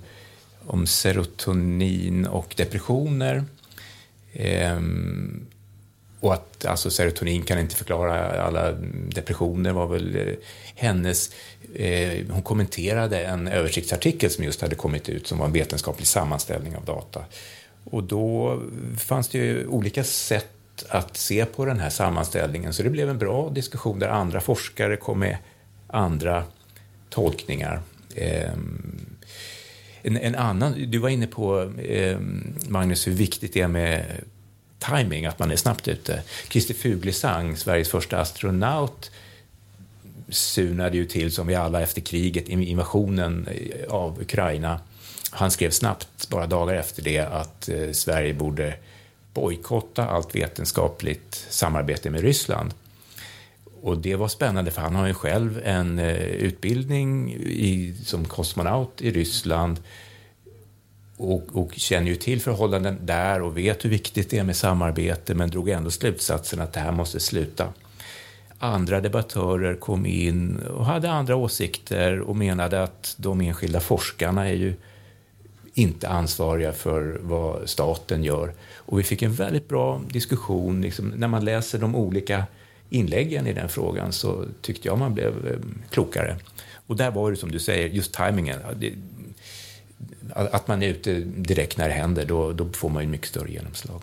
[0.67, 3.45] om serotonin och depressioner.
[4.77, 5.47] Um,
[6.21, 8.73] och att alltså, serotonin kan inte förklara alla
[9.09, 10.35] depressioner var väl eh,
[10.75, 11.31] hennes...
[11.75, 16.77] Eh, hon kommenterade en översiktsartikel som just hade kommit ut som var en vetenskaplig sammanställning
[16.77, 17.25] av data.
[17.85, 18.61] Och då
[18.99, 22.73] fanns det ju olika sätt att se på den här sammanställningen.
[22.73, 25.37] Så det blev en bra diskussion där andra forskare kom med
[25.87, 26.45] andra
[27.11, 27.83] tolkningar.
[28.15, 29.14] Ehm,
[30.05, 32.19] en, en annan, du var inne på, eh,
[32.69, 34.05] Magnus, hur viktigt det är med
[34.79, 36.23] timing, att man är snabbt ute.
[36.49, 39.11] Christer Fuglesang, Sveriges första astronaut,
[40.29, 44.81] sunade ju till som vi alla efter kriget, invasionen eh, av Ukraina.
[45.31, 48.75] Han skrev snabbt, bara dagar efter det, att eh, Sverige borde
[49.35, 52.75] bojkotta allt vetenskapligt samarbete med Ryssland.
[53.85, 59.03] Och det var spännande för han har ju själv en eh, utbildning i, som kosmonaut
[59.03, 59.81] i Ryssland
[61.17, 65.35] och, och, känner ju till förhållanden där och vet hur viktigt det är med samarbete
[65.35, 67.73] men drog ändå slutsatsen att det här måste sluta.
[68.59, 74.55] Andra debattörer kom in och hade andra åsikter och menade att de enskilda forskarna är
[74.55, 74.75] ju
[75.75, 78.53] inte ansvariga för vad staten gör.
[78.77, 80.83] Och vi fick en väldigt bra diskussion.
[80.83, 82.45] Liksom, när man läser de olika
[82.95, 85.59] inläggen i den frågan så tyckte jag man blev eh,
[85.91, 86.37] klokare.
[86.87, 88.61] Och där var det som du säger, just tajmingen.
[90.35, 93.51] Att man är ute direkt när det händer, då, då får man ju mycket större
[93.51, 94.03] genomslag.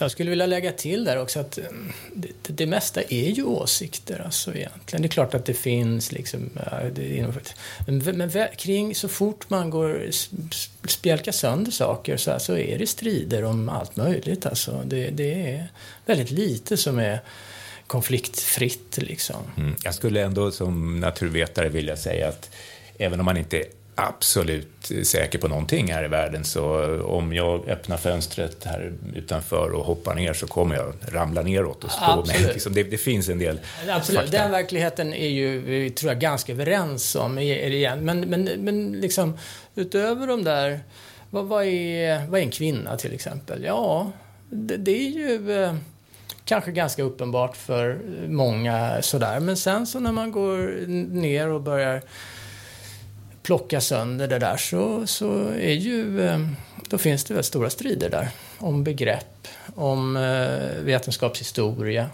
[0.00, 4.22] Jag skulle vilja lägga till där också att mm, det, det mesta är ju åsikter
[4.24, 5.02] alltså egentligen.
[5.02, 6.50] Det är klart att det finns liksom,
[7.86, 10.10] men, men kring så fort man går
[10.88, 14.82] spjälka sönder saker så, här, så är det strider om allt möjligt alltså.
[14.84, 15.68] Det, det är
[16.06, 17.20] väldigt lite som är
[17.88, 19.42] konfliktfritt liksom.
[19.56, 19.74] Mm.
[19.84, 22.50] Jag skulle ändå som naturvetare vilja säga att
[22.98, 27.96] även om man inte absolut säker på någonting här i världen så om jag öppnar
[27.96, 32.52] fönstret här utanför och hoppar ner så kommer jag ramla neråt och stå med.
[32.52, 34.38] Liksom, det, det, finns en del Absolut, fakta.
[34.38, 37.38] den verkligheten är ju, tror jag, ganska överens om.
[37.38, 38.04] Igen.
[38.04, 39.38] Men, men, men liksom
[39.74, 40.80] utöver de där,
[41.30, 43.64] vad, vad, är, vad är en kvinna till exempel?
[43.64, 44.12] Ja,
[44.50, 45.74] det, det är ju eh,
[46.48, 49.40] kanske ganska uppenbart för många sådär.
[49.40, 50.86] Men sen så när man går
[51.20, 52.02] ner och börjar
[53.42, 56.38] plocka sönder det där så, så är ju, eh,
[56.88, 58.28] då finns det väl stora strider där.
[58.58, 62.06] Om begrepp, om eh, vetenskapshistoria,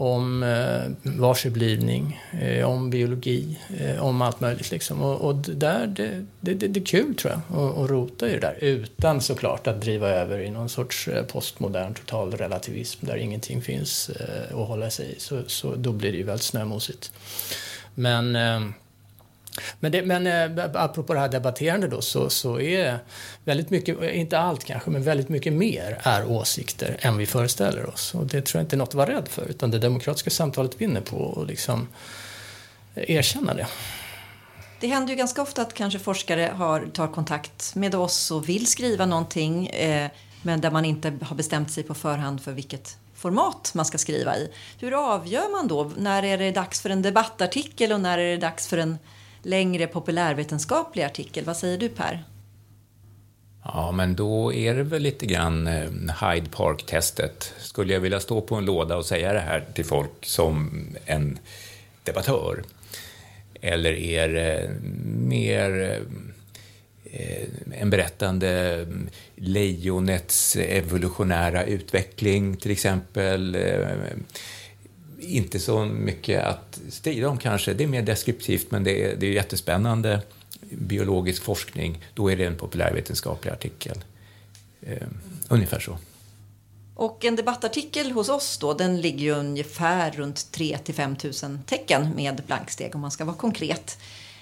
[0.00, 4.70] om eh, varseblivning, eh, om biologi, eh, om allt möjligt.
[4.70, 5.02] Liksom.
[5.02, 8.32] Och, och där, det, det, det, det är kul tror jag, att, att rota i
[8.32, 8.56] det där.
[8.60, 14.10] Utan såklart att driva över i någon sorts eh, postmodern total relativism där ingenting finns
[14.50, 15.20] att hålla sig i.
[15.20, 17.12] Så, så då blir det ju väldigt snömosigt.
[17.94, 18.36] Men
[19.80, 22.98] men, det, men eh, apropå det här debatterande då så, så är
[23.44, 28.14] väldigt mycket, inte allt kanske, men väldigt mycket mer är åsikter än vi föreställer oss.
[28.14, 30.80] Och det tror jag inte är något att vara rädd för, utan det demokratiska samtalet
[30.80, 31.88] vinner på att liksom
[32.94, 33.66] erkänna det.
[34.80, 38.66] Det händer ju ganska ofta att kanske forskare har, tar kontakt med oss och vill
[38.66, 40.10] skriva någonting eh,
[40.42, 44.36] men där man inte har bestämt sig på förhand för vilket format man ska skriva
[44.36, 44.50] i.
[44.78, 45.92] Hur avgör man då?
[45.96, 48.98] När är det dags för en debattartikel och när är det dags för en
[49.42, 51.44] längre populärvetenskaplig artikel.
[51.44, 52.24] Vad säger du Per?
[53.64, 57.54] Ja, men då är det väl lite grann eh, Hyde Park-testet.
[57.58, 61.38] Skulle jag vilja stå på en låda och säga det här till folk som en
[62.04, 62.62] debattör?
[63.60, 64.70] Eller är det
[65.28, 66.00] mer
[67.04, 68.86] eh, en berättande eh,
[69.34, 73.56] lejonets evolutionära utveckling till exempel?
[75.20, 77.74] Inte så mycket att strida om kanske.
[77.74, 80.22] Det är mer deskriptivt, men det är, det är jättespännande
[80.70, 82.04] biologisk forskning.
[82.14, 83.98] Då är det en populärvetenskaplig artikel.
[84.82, 85.06] Eh,
[85.48, 85.98] ungefär så.
[86.94, 91.58] Och en debattartikel hos oss då, den ligger ju ungefär runt 3 till 5 000
[91.66, 93.98] tecken med blanksteg om man ska vara konkret.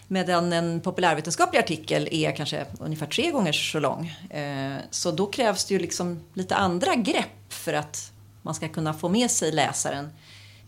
[0.08, 4.16] Medan en populärvetenskaplig artikel är kanske ungefär tre gånger så lång.
[4.30, 8.12] Ehm, så då krävs det ju liksom lite andra grepp för att
[8.42, 10.08] man ska kunna få med sig läsaren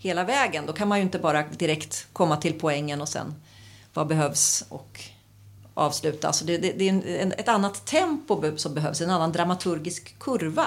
[0.01, 0.67] hela vägen.
[0.67, 3.35] Då kan man ju inte bara direkt komma till poängen och sen
[3.95, 5.01] vad behövs och
[5.75, 6.27] avsluta.
[6.27, 10.67] Alltså det, det, det är en, ett annat tempo som behövs, en annan dramaturgisk kurva.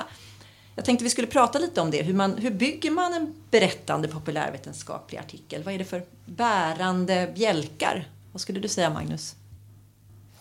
[0.75, 2.01] Jag tänkte vi skulle prata lite om det.
[2.01, 5.63] Hur, man, hur bygger man en berättande populärvetenskaplig artikel?
[5.63, 8.07] Vad är det för bärande bjälkar?
[8.31, 9.35] Vad skulle du säga, Magnus?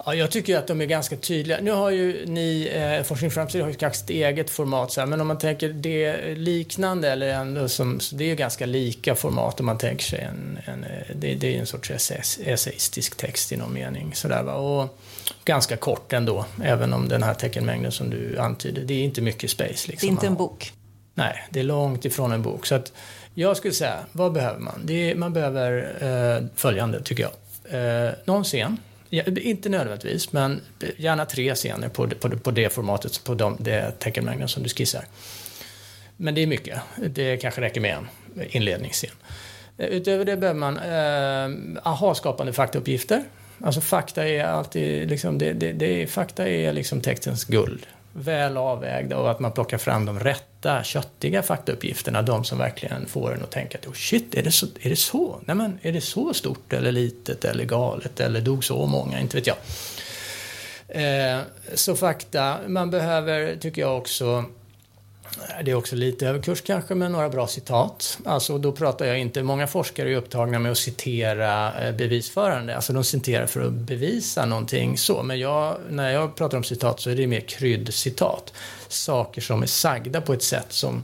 [0.07, 1.59] Ja, jag tycker att de är ganska tydliga.
[1.63, 5.21] Nu har ju ni, eh, Forskning Framsteg har ju ett eget format, så här, men
[5.21, 9.67] om man tänker det liknande, eller ändå som, det är ju ganska lika format om
[9.67, 13.73] man tänker sig en, en eh, det, det, är en sorts essayistisk text i någon
[13.73, 14.15] mening.
[14.15, 14.55] Så där, va?
[14.55, 14.99] Och
[15.45, 19.51] ganska kort ändå, även om den här teckenmängden som du antyder, det är inte mycket
[19.51, 19.91] space.
[19.91, 19.97] Liksom.
[20.01, 20.73] Det är inte en bok?
[21.15, 22.67] Nej, det är långt ifrån en bok.
[22.67, 22.93] Så att
[23.35, 24.91] jag skulle säga, vad behöver man?
[24.91, 27.33] Är, man behöver eh, följande, tycker jag.
[28.07, 28.79] Eh, någon scen
[29.15, 30.61] Ja, inte nödvändigtvis, men
[30.97, 35.05] gärna tre scener på, på, på det formatet, på de, det teckenmängden som du skissar.
[36.17, 36.81] Men det är mycket.
[37.09, 38.09] Det kanske räcker med en
[38.51, 39.11] inledningsscen.
[39.79, 43.25] Eh, utöver det behöver man eh, aha-skapande faktauppgifter.
[43.61, 49.19] Alltså fakta är alltid liksom, det, det, det, fakta är liksom textens guld väl avvägda
[49.19, 52.23] och att man plockar fram de rätta, köttiga faktauppgifterna.
[52.23, 54.67] De som verkligen får en att tänka att oh shit, är det så?
[54.81, 55.41] Är det så?
[55.45, 59.21] Nej, men, är det så stort eller litet eller galet eller dog så många?
[59.21, 59.57] Inte vet jag.
[60.89, 61.41] Eh,
[61.75, 62.59] så fakta.
[62.67, 64.45] Man behöver, tycker jag också,
[65.65, 68.19] det är också lite överkurs kanske med några bra citat.
[68.25, 72.77] Alltså då pratar jag inte, många forskare är upptagna med att citera eh, bevisförande.
[72.77, 75.23] Alltså de citerar för att bevisa någonting så.
[75.23, 78.53] Men jag, när jag pratar om citat så är det mer kryddcitat.
[78.89, 81.03] Saker som är sagda på ett sätt som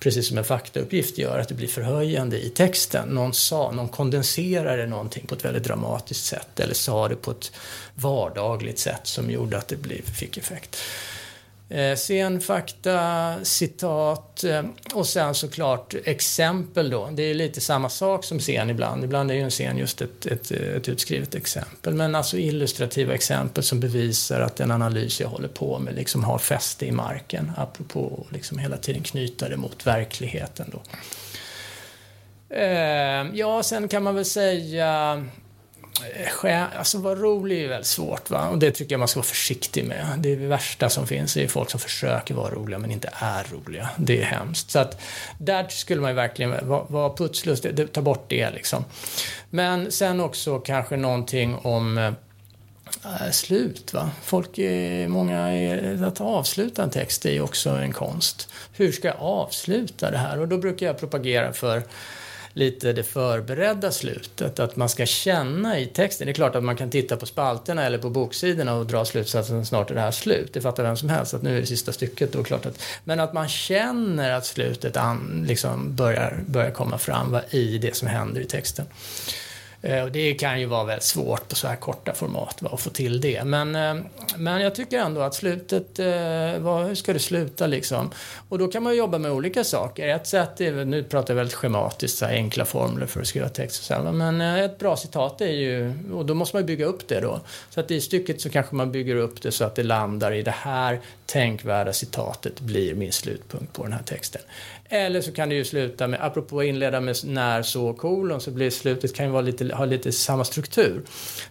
[0.00, 3.08] precis som en faktauppgift gör, att det blir förhöjande i texten.
[3.08, 7.52] Någon sa, någon kondenserade någonting på ett väldigt dramatiskt sätt eller sa det på ett
[7.94, 10.76] vardagligt sätt som gjorde att det blev, fick effekt.
[11.70, 14.62] Eh, scenfakta, citat eh,
[14.94, 17.08] och sen såklart exempel då.
[17.12, 19.04] Det är lite samma sak som scen ibland.
[19.04, 21.94] Ibland är ju en scen just ett, ett, ett utskrivet exempel.
[21.94, 26.38] Men alltså illustrativa exempel som bevisar att den analys jag håller på med liksom har
[26.38, 27.52] fäste i marken.
[27.56, 30.82] Apropå liksom hela tiden knyta det mot verkligheten då.
[32.56, 35.24] Eh, ja, sen kan man väl säga
[36.76, 38.48] Alltså vara rolig är väldigt svårt va?
[38.48, 40.06] och det tycker jag man ska vara försiktig med.
[40.18, 43.88] Det, värsta som finns är folk som försöker vara roliga men inte är roliga.
[43.96, 44.70] Det är hemskt.
[44.70, 45.00] Så att
[45.38, 48.84] där skulle man ju verkligen vara, vara putslustig, ta bort det liksom.
[49.50, 51.98] Men sen också kanske någonting om
[53.04, 53.92] äh, slut.
[53.92, 54.10] Va?
[54.22, 58.48] Folk är, många är, att avsluta en text är ju också en konst.
[58.72, 60.40] Hur ska jag avsluta det här?
[60.40, 61.82] Och då brukar jag propagera för
[62.52, 64.60] lite det förberedda slutet.
[64.60, 66.26] Att man ska känna i texten.
[66.26, 69.66] Det är klart att man kan titta på spalterna eller på boksidorna och dra slutsatsen
[69.66, 70.52] snart är det här slut.
[70.52, 72.32] Det fattar vem som helst att nu är det sista stycket.
[72.32, 77.30] Då, klart att, men att man känner att slutet an, liksom börjar, börjar komma fram
[77.30, 78.86] va, i det som händer i texten.
[79.82, 82.80] Eh, och det kan ju vara väldigt svårt på så här korta format va, att
[82.80, 83.44] få till det.
[83.44, 84.04] Men, eh,
[84.36, 88.10] men jag tycker ändå att slutet, eh, vad, hur ska det sluta liksom?
[88.48, 90.08] Och då kan man jobba med olika saker.
[90.08, 93.48] Ett sätt är, nu pratar jag väldigt schematiskt, så här enkla formler för att skriva
[93.48, 97.08] text och så men ett bra citat är ju, och då måste man bygga upp
[97.08, 97.40] det då.
[97.70, 100.42] Så att i stycket så kanske man bygger upp det så att det landar i
[100.42, 104.42] det här tänkvärda citatet blir min slutpunkt på den här texten.
[104.92, 108.50] Eller så kan det ju sluta med, apropå att inleda med när, så, kolon, så
[108.50, 111.02] blir slutet kan ju vara lite, ha lite samma struktur.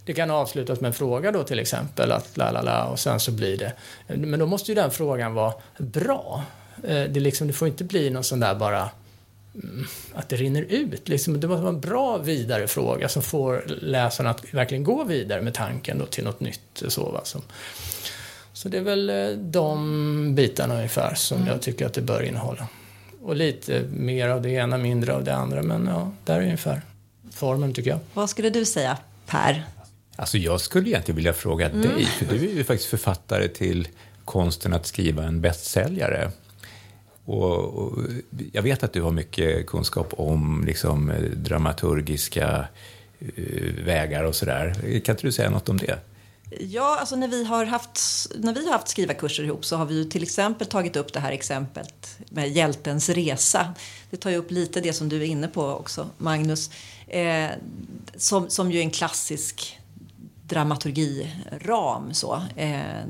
[0.05, 3.19] Det kan avslutas med en fråga då till exempel, att la la la, och sen
[3.19, 3.73] så blir det.
[4.07, 6.43] Men då måste ju den frågan vara bra.
[6.83, 8.89] Eh, det, liksom, det får inte bli någon sån där bara
[9.55, 11.09] mm, att det rinner ut.
[11.09, 15.41] Liksom, det måste vara en bra vidare fråga som får läsaren att verkligen gå vidare
[15.41, 16.83] med tanken då till något nytt.
[16.87, 17.41] Så, va, som,
[18.53, 21.49] så det är väl eh, de bitarna ungefär som mm.
[21.49, 22.67] jag tycker att det bör innehålla.
[23.21, 25.61] Och lite mer av det ena, mindre av det andra.
[25.61, 26.81] Men ja, där är ungefär
[27.39, 27.99] formen tycker jag.
[28.13, 29.65] Vad skulle du säga, Per?
[30.15, 31.81] Alltså jag skulle egentligen vilja fråga mm.
[31.81, 33.87] dig, för du är ju faktiskt författare till
[34.25, 36.31] konsten att skriva en bästsäljare.
[37.25, 37.99] Och, och,
[38.51, 42.67] jag vet att du har mycket kunskap om liksom, dramaturgiska
[43.37, 44.73] uh, vägar och sådär.
[45.05, 45.99] Kan inte du säga något om det?
[46.59, 47.99] Ja, alltså när vi har haft,
[48.35, 51.19] när vi har haft skrivarkurser ihop så har vi ju till exempel tagit upp det
[51.19, 53.73] här exemplet med hjältens resa.
[54.09, 56.71] Det tar ju upp lite det som du är inne på också, Magnus.
[57.09, 57.49] Eh,
[58.15, 59.79] som, som ju är en klassisk
[60.43, 62.13] dramaturgiram.
[62.13, 62.41] Så.
[62.55, 63.03] Eh,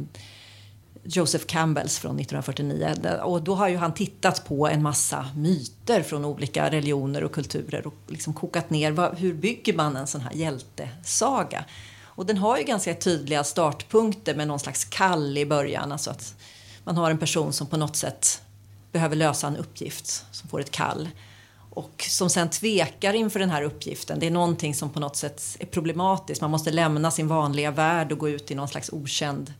[1.03, 3.19] Joseph Campbells från 1949.
[3.23, 7.87] Och då har ju han tittat på en massa myter från olika religioner och kulturer
[7.87, 11.65] och liksom kokat ner vad, hur bygger man en sån här hjältesaga.
[12.01, 15.91] Och den har ju ganska tydliga startpunkter med någon slags kall i början.
[15.91, 16.35] Alltså att
[16.83, 18.41] man har en person som på något sätt
[18.91, 21.09] behöver lösa en uppgift, som får ett kall.
[21.79, 24.19] Och som sen tvekar inför den här uppgiften.
[24.19, 26.41] Det är någonting som på något sätt är problematiskt.
[26.41, 29.53] Man måste lämna sin vanliga värld och gå ut i någon slags okänd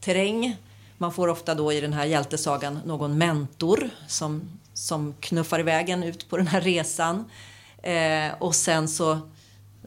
[0.00, 0.56] terräng.
[0.98, 6.02] Man får ofta då i den här hjältesagan någon mentor som, som knuffar iväg en
[6.02, 7.24] ut på den här resan.
[7.82, 9.18] Eh, och sen så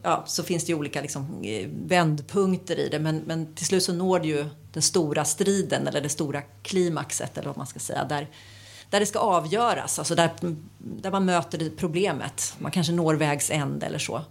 [0.02, 2.98] ja, så finns det ju olika liksom, eh, vändpunkter i det.
[2.98, 7.38] Men, men till slut så når det ju den stora striden eller det stora klimaxet
[7.38, 8.04] eller vad man ska säga.
[8.04, 8.28] Där,
[8.90, 10.30] där det ska avgöras, alltså där,
[10.78, 12.54] där man möter problemet.
[12.58, 14.22] Man kanske når vägs ände eller så.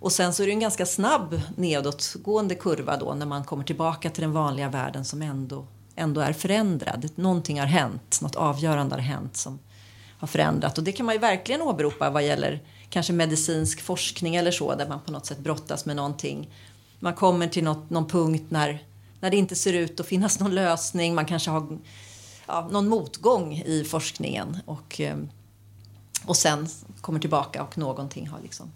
[0.00, 4.10] Och sen så är det en ganska snabb nedåtgående kurva då när man kommer tillbaka
[4.10, 7.08] till den vanliga världen som ändå, ändå är förändrad.
[7.14, 9.58] Någonting har hänt, något avgörande har hänt som
[10.18, 10.78] har förändrat.
[10.78, 14.88] Och det kan man ju verkligen åberopa vad gäller kanske medicinsk forskning eller så där
[14.88, 16.50] man på något sätt brottas med någonting.
[16.98, 18.84] Man kommer till något, någon punkt när,
[19.20, 21.14] när det inte ser ut att finnas någon lösning.
[21.14, 21.78] Man kanske har
[22.50, 25.16] ja, någon motgång i forskningen och, eh,
[26.24, 26.68] och sen
[27.00, 28.72] kommer tillbaka och någonting har liksom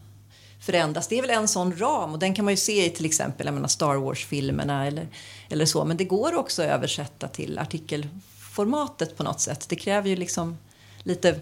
[0.60, 1.08] förändrats.
[1.08, 3.46] Det är väl en sån ram och den kan man ju se i till exempel
[3.46, 5.08] jag menar Star Wars-filmerna eller,
[5.48, 5.84] eller så.
[5.84, 9.66] Men det går också att översätta till artikelformatet på något sätt.
[9.68, 10.56] Det kräver ju liksom
[11.02, 11.40] lite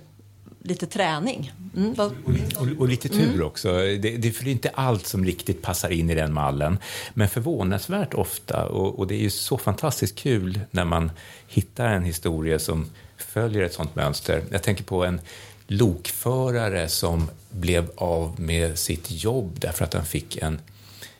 [0.64, 1.52] lite träning.
[1.76, 2.12] Mm, och,
[2.60, 3.46] och, och, lite tur mm.
[3.46, 3.72] också.
[3.72, 6.78] Det, det är inte allt som riktigt passar in i den mallen.
[7.14, 11.10] Men förvånansvärt ofta, och, och det är ju så fantastiskt kul när man
[11.48, 12.86] hittar en historia som
[13.16, 14.42] följer ett sånt mönster.
[14.50, 15.20] Jag tänker på en
[15.66, 20.60] lokförare som blev av med sitt jobb därför att han fick en,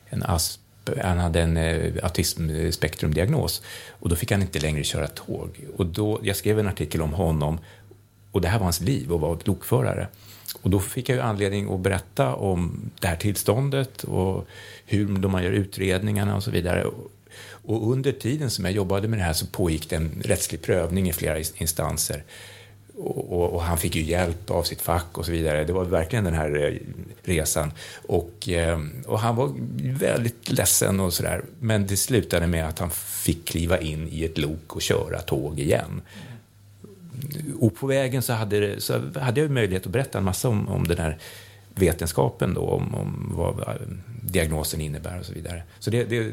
[0.07, 0.59] en asp
[1.03, 5.67] han hade en eh, autismspektrumdiagnos och då fick han inte längre köra tåg.
[5.77, 7.59] Och då, jag skrev en artikel om honom
[8.33, 10.09] och det här var hans liv att vara lokförare.
[10.63, 14.47] Och då fick jag ju anledning att berätta om det här tillståndet och
[14.87, 16.87] hur man gör utredningarna och så vidare.
[17.65, 21.09] Och under tiden som jag jobbade med det här så pågick det en rättslig prövning
[21.09, 22.25] i flera instanser.
[22.97, 25.65] Och, och, och, han fick ju hjälp av sitt fack och så vidare.
[25.65, 26.75] Det var verkligen den här eh,
[27.23, 27.73] resan.
[28.07, 29.53] Och, eh, och han var
[29.99, 31.45] väldigt ledsen och sådär.
[31.61, 35.61] Men det slutade med att han fick kliva in i ett lok och köra tåg
[35.61, 36.03] igen.
[37.61, 40.85] Och på vägen så hade, så hade jag möjlighet att berätta en massa om, om
[40.85, 41.19] den här
[41.75, 43.75] vetenskapen då, om, om vad eh,
[44.23, 45.63] diagnosen innebär och så vidare.
[45.79, 46.33] Så det, det,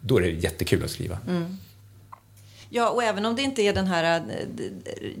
[0.00, 1.18] då är det jättekul att skriva.
[1.28, 1.56] Mm.
[2.70, 4.46] Ja, och även om det inte är den här eh,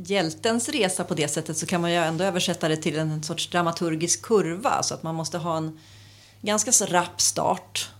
[0.04, 3.50] hjältens resa på det sättet så kan man ju ändå översätta det till en sorts
[3.50, 5.78] dramaturgisk kurva så att man måste ha en
[6.40, 7.90] ganska så rapp start.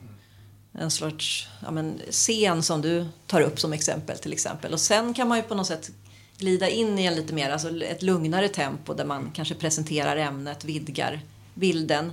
[0.72, 4.72] En sorts ja, men, scen som du tar upp som exempel till exempel.
[4.72, 5.90] Och sen kan man ju på något sätt
[6.38, 10.64] glida in i en lite mer, alltså ett lugnare tempo där man kanske presenterar ämnet,
[10.64, 11.20] vidgar
[11.54, 12.12] bilden.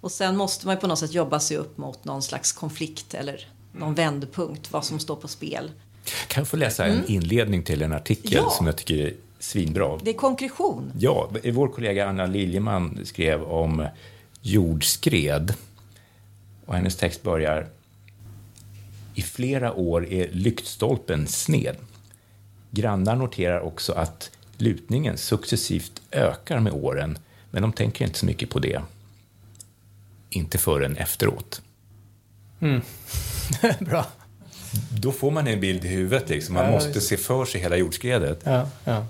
[0.00, 3.14] Och sen måste man ju på något sätt jobba sig upp mot någon slags konflikt
[3.14, 5.70] eller någon vändpunkt, vad som står på spel.
[6.28, 7.04] Kan jag få läsa en mm.
[7.08, 8.50] inledning till en artikel ja.
[8.50, 9.98] som jag tycker är svinbra?
[10.02, 10.92] Det är konkretion.
[10.98, 13.86] Ja, vår kollega Anna Liljeman skrev om
[14.40, 15.54] jordskred.
[16.66, 17.66] Och hennes text börjar
[19.14, 21.76] I flera år är lyktstolpen sned.
[22.74, 27.18] Grannar noterar också att lutningen successivt ökar med åren,
[27.50, 28.82] men de tänker inte så mycket på det.
[30.30, 31.62] Inte förrän efteråt.
[32.60, 32.82] Mm.
[33.80, 34.06] Bra
[34.90, 36.28] då får man en bild i huvudet.
[36.28, 36.54] Liksom.
[36.54, 38.40] Man ja, måste se för sig hela jordskredet.
[38.44, 39.06] Ja, ja.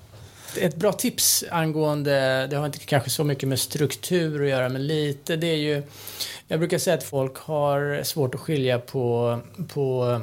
[0.57, 4.87] Ett bra tips angående, det har inte kanske så mycket med struktur att göra, men
[4.87, 5.83] lite, det är ju...
[6.49, 9.39] Jag brukar säga att folk har svårt att skilja på,
[9.69, 10.21] på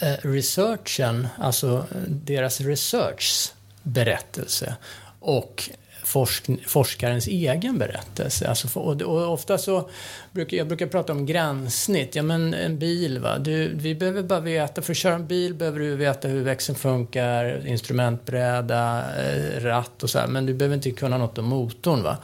[0.00, 4.74] Eh, researchen, alltså eh, deras researchs berättelse
[5.20, 5.70] och
[6.04, 8.48] forsk, forskarens egen berättelse.
[8.48, 9.90] Alltså, och, och ofta så
[10.32, 12.14] brukar jag brukar prata om gränssnitt.
[12.14, 13.38] Ja, men en bil, va?
[13.38, 16.78] Du, vi behöver bara veta, för att köra en bil behöver du veta hur växeln
[16.78, 22.02] funkar, instrumentbräda, eh, ratt och så här, men du behöver inte kunna något om motorn.
[22.02, 22.16] Va?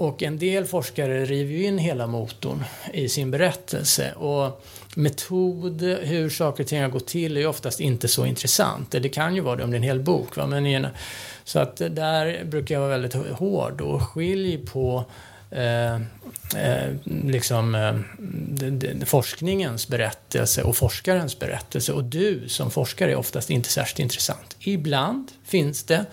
[0.00, 4.12] Och en del forskare river ju in hela motorn i sin berättelse.
[4.12, 8.90] Och metod, hur saker och ting har gått till, är oftast inte så intressant.
[8.90, 10.36] Det kan ju vara det om det är en hel bok.
[10.36, 10.46] Va?
[10.46, 10.86] Men en,
[11.44, 15.04] så att där brukar jag vara väldigt hård och skilj på
[15.50, 21.92] eh, eh, liksom, eh, forskningens berättelse och forskarens berättelse.
[21.92, 24.56] Och du som forskare är oftast inte särskilt intressant.
[24.60, 26.06] Ibland finns det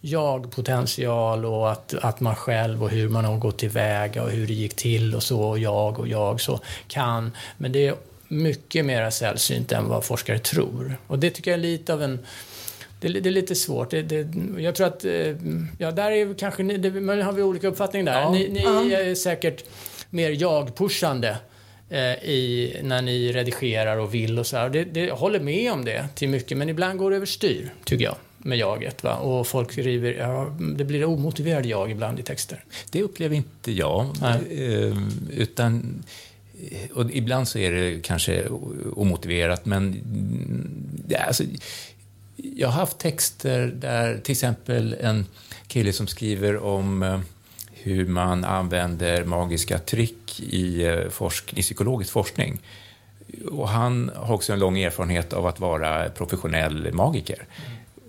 [0.00, 4.52] jag-potential och att, att man själv och hur man har gått tillväga och hur det
[4.52, 7.32] gick till och så och jag och jag så kan.
[7.58, 7.94] Men det är
[8.28, 10.96] mycket mer sällsynt än vad forskare tror.
[11.06, 12.18] Och det tycker jag är lite av en
[13.00, 13.90] det, det, är lite svårt.
[13.90, 14.28] Det, det,
[14.62, 15.36] jag tror att, eh,
[15.78, 18.20] ja där är kanske, det, har vi olika uppfattning där.
[18.20, 18.30] Ja.
[18.30, 19.64] Ni, ni är säkert
[20.10, 21.36] mer jag-pushande
[21.90, 24.68] eh, i, när ni redigerar och vill och så här.
[24.68, 28.04] Det, det, jag håller med om det till mycket, men ibland går det överstyr, tycker
[28.04, 29.02] jag med jaget.
[29.04, 29.16] Va?
[29.16, 32.64] Och folk river, ja, det blir omotiverad jag ibland i texter.
[32.90, 34.06] Det upplever inte jag.
[34.50, 34.98] Eh,
[35.30, 36.02] utan
[36.94, 38.48] och ibland så är det kanske
[38.96, 40.00] omotiverat, men
[41.08, 41.44] ja, alltså,
[42.36, 45.26] jag har haft texter där till exempel en
[45.66, 47.20] kille som skriver om eh,
[47.72, 52.60] hur man använder magiska trick i, eh, forsk i psykologisk forskning.
[53.50, 57.46] Och han har också en lång erfarenhet av att vara professionell magiker.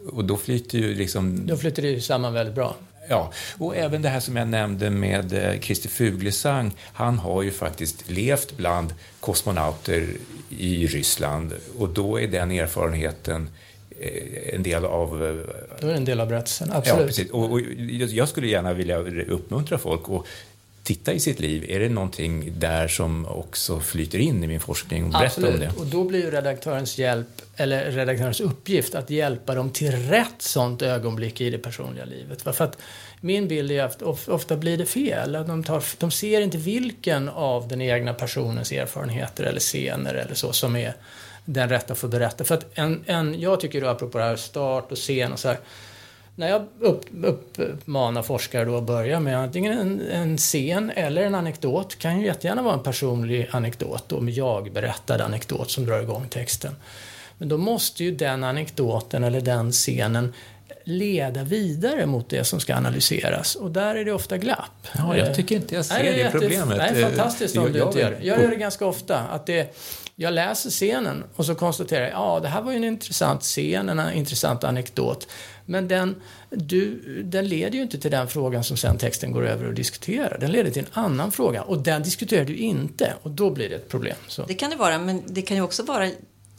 [0.09, 1.47] Och då flyter ju liksom...
[1.47, 2.75] Då flyter det samman väldigt bra.
[3.09, 6.71] Ja, och även det här som jag nämnde med eh, Christer Fuglesang.
[6.93, 10.07] Han har ju faktiskt levt bland kosmonauter
[10.49, 13.49] i Ryssland och då är den erfarenheten
[14.01, 15.25] Eh, en del av...
[15.25, 15.35] Eh,
[15.81, 16.99] Då är det en del av berättelsen, absolut.
[16.99, 17.31] Ja, precis.
[17.31, 18.97] Och, och jag skulle gärna vilja
[19.27, 20.25] uppmuntra folk att
[20.95, 21.65] titta i sitt liv.
[21.69, 25.03] Är det någonting där som också flyter in i min forskning?
[25.05, 25.53] Och berätta absolut.
[25.53, 25.69] om det.
[25.79, 30.81] Och då blir ju redaktörens hjälp, eller redaktörens uppgift att hjälpa dem till rätt sånt
[30.81, 32.41] ögonblick i det personliga livet.
[32.41, 32.77] För att
[33.21, 35.31] min bild är att ofta blir det fel.
[35.31, 40.53] De, tar, de ser inte vilken av den egna personens erfarenheter eller scener eller så
[40.53, 40.93] som är
[41.45, 42.43] den rätta för att berätta.
[42.43, 45.47] För att en, en, jag tycker då, apropå det här start och scen och så
[45.47, 45.57] här,
[46.35, 47.05] när jag upp,
[47.57, 52.25] uppmanar forskare då att börja med antingen en, en scen eller en anekdot, kan ju
[52.25, 56.75] jättegärna vara en personlig anekdot, med jag-berättad anekdot som drar igång texten.
[57.37, 60.33] Men då måste ju den anekdoten eller den scenen
[60.83, 63.55] leda vidare mot det som ska analyseras.
[63.55, 64.87] Och där är det ofta glapp.
[64.97, 66.77] Ja, jag tycker inte jag ser nej, det, det problemet.
[66.77, 68.25] Nej, fantastiskt om jag, du inte gör det.
[68.25, 69.19] Jag gör det ganska ofta.
[69.19, 69.75] Att det,
[70.15, 73.89] jag läser scenen och så konstaterar jag, ja det här var ju en intressant scen,
[73.89, 75.27] en intressant anekdot.
[75.65, 76.15] Men den,
[76.49, 80.37] du, den leder ju inte till den frågan som sen texten går över och diskuterar.
[80.39, 83.75] Den leder till en annan fråga och den diskuterar du inte och då blir det
[83.75, 84.15] ett problem.
[84.27, 84.43] Så.
[84.43, 86.09] Det kan det vara, men det kan ju också vara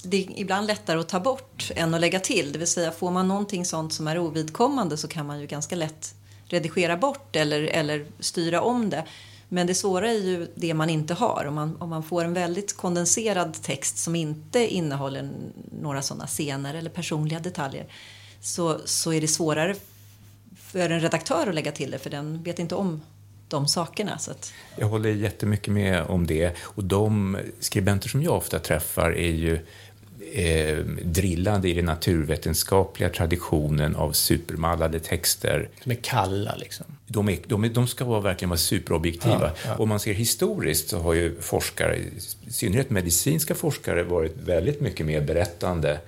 [0.05, 2.53] det är ibland lättare att ta bort än att lägga till.
[2.53, 5.77] Det vill säga får man någonting sånt som är ovidkommande så kan man ju ganska
[5.77, 9.05] lätt redigera bort eller, eller styra om det.
[9.49, 11.45] Men det svåra är ju det man inte har.
[11.49, 15.31] Om man, om man får en väldigt kondenserad text som inte innehåller
[15.83, 17.87] några sådana scener eller personliga detaljer
[18.43, 19.75] så, så är det svårare
[20.57, 23.01] för en redaktör att lägga till det för den vet inte om
[23.49, 24.19] de sakerna.
[24.19, 24.53] Så att...
[24.77, 26.57] Jag håller jättemycket med om det.
[26.61, 29.55] Och de skribenter som jag ofta träffar är ju
[30.33, 35.69] eh, drillande i den naturvetenskapliga traditionen av supermallade texter.
[35.83, 36.87] Som är kalla liksom?
[37.07, 39.41] De, är, de, är, de ska vara, verkligen vara superobjektiva.
[39.41, 39.77] Ja, ja.
[39.77, 42.11] Om man ser historiskt så har ju forskare, i
[42.51, 46.01] synnerhet medicinska forskare, varit väldigt mycket mer berättande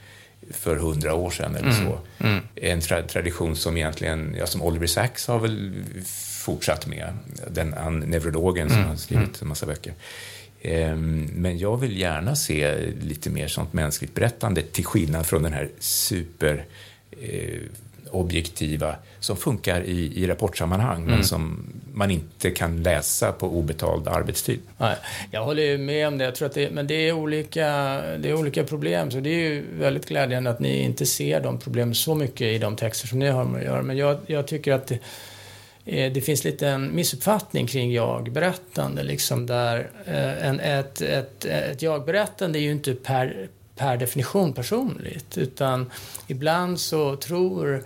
[0.51, 1.87] för hundra år sedan eller mm.
[1.87, 1.99] så.
[2.19, 2.43] Mm.
[2.55, 5.73] En tra tradition som egentligen, ja, som Oliver Sacks har väl
[6.45, 7.13] fortsatt med,
[7.49, 7.71] den
[8.07, 8.89] neurologen som mm.
[8.89, 9.37] har skrivit mm.
[9.41, 9.95] en massa böcker.
[10.63, 15.53] Ehm, men jag vill gärna se lite mer sånt mänskligt berättande till skillnad från den
[15.53, 16.65] här super
[17.21, 17.61] eh,
[18.15, 21.11] objektiva som funkar i, i rapportsammanhang mm.
[21.11, 24.61] men som man inte kan läsa på obetald arbetstid.
[24.79, 24.97] Nej,
[25.31, 27.67] jag håller med om det, jag tror att det, men det är, olika,
[28.19, 31.59] det är olika problem så det är ju väldigt glädjande att ni inte ser de
[31.59, 33.83] problemen så mycket i de texter som ni har med att göra.
[33.83, 34.99] Men jag, jag tycker att det,
[35.85, 39.03] Eh, det finns lite en missuppfattning kring jag-berättande.
[39.03, 45.39] Liksom där eh, en, ett, ett, ett jag-berättande är ju inte per, per definition personligt.
[45.39, 45.91] Utan
[46.27, 47.85] ibland så tror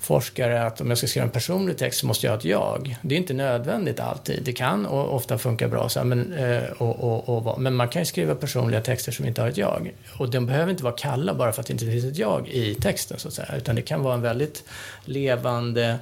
[0.00, 2.96] forskare att om jag ska skriva en personlig text så måste jag ha ett jag.
[3.02, 4.42] Det är inte nödvändigt alltid.
[4.44, 7.88] Det kan och ofta funka bra så här, men, eh, och, och, och, men man
[7.88, 9.94] kan ju skriva personliga texter som inte har ett jag.
[10.18, 12.74] Och de behöver inte vara kalla bara för att det inte finns ett jag i
[12.74, 13.56] texten så att säga.
[13.56, 14.64] Utan det kan vara en väldigt
[15.04, 15.98] levande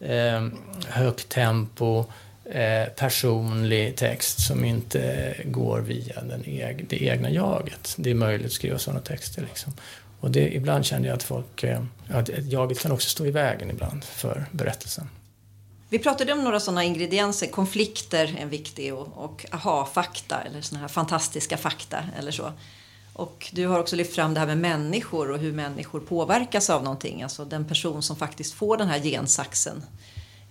[0.00, 0.46] eh,
[0.88, 2.04] högt tempo,
[2.50, 7.94] eh, personlig text som inte går via den eg det egna jaget.
[7.96, 9.42] Det är möjligt att skriva sådana texter.
[9.42, 9.72] Liksom.
[10.20, 13.70] Och det, ibland kände jag att folk, eh, att jaget kan också stå i vägen
[13.70, 15.08] ibland för berättelsen.
[15.88, 20.80] Vi pratade om några sådana ingredienser, konflikter är en viktig och, och aha-fakta eller sådana
[20.80, 22.52] här fantastiska fakta eller så.
[23.12, 26.82] Och du har också lyft fram det här med människor och hur människor påverkas av
[26.82, 27.22] någonting.
[27.22, 29.82] Alltså den person som faktiskt får den här gensaxen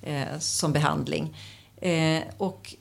[0.02, 1.36] eh, som behandling.
[1.82, 2.76] Eh, och,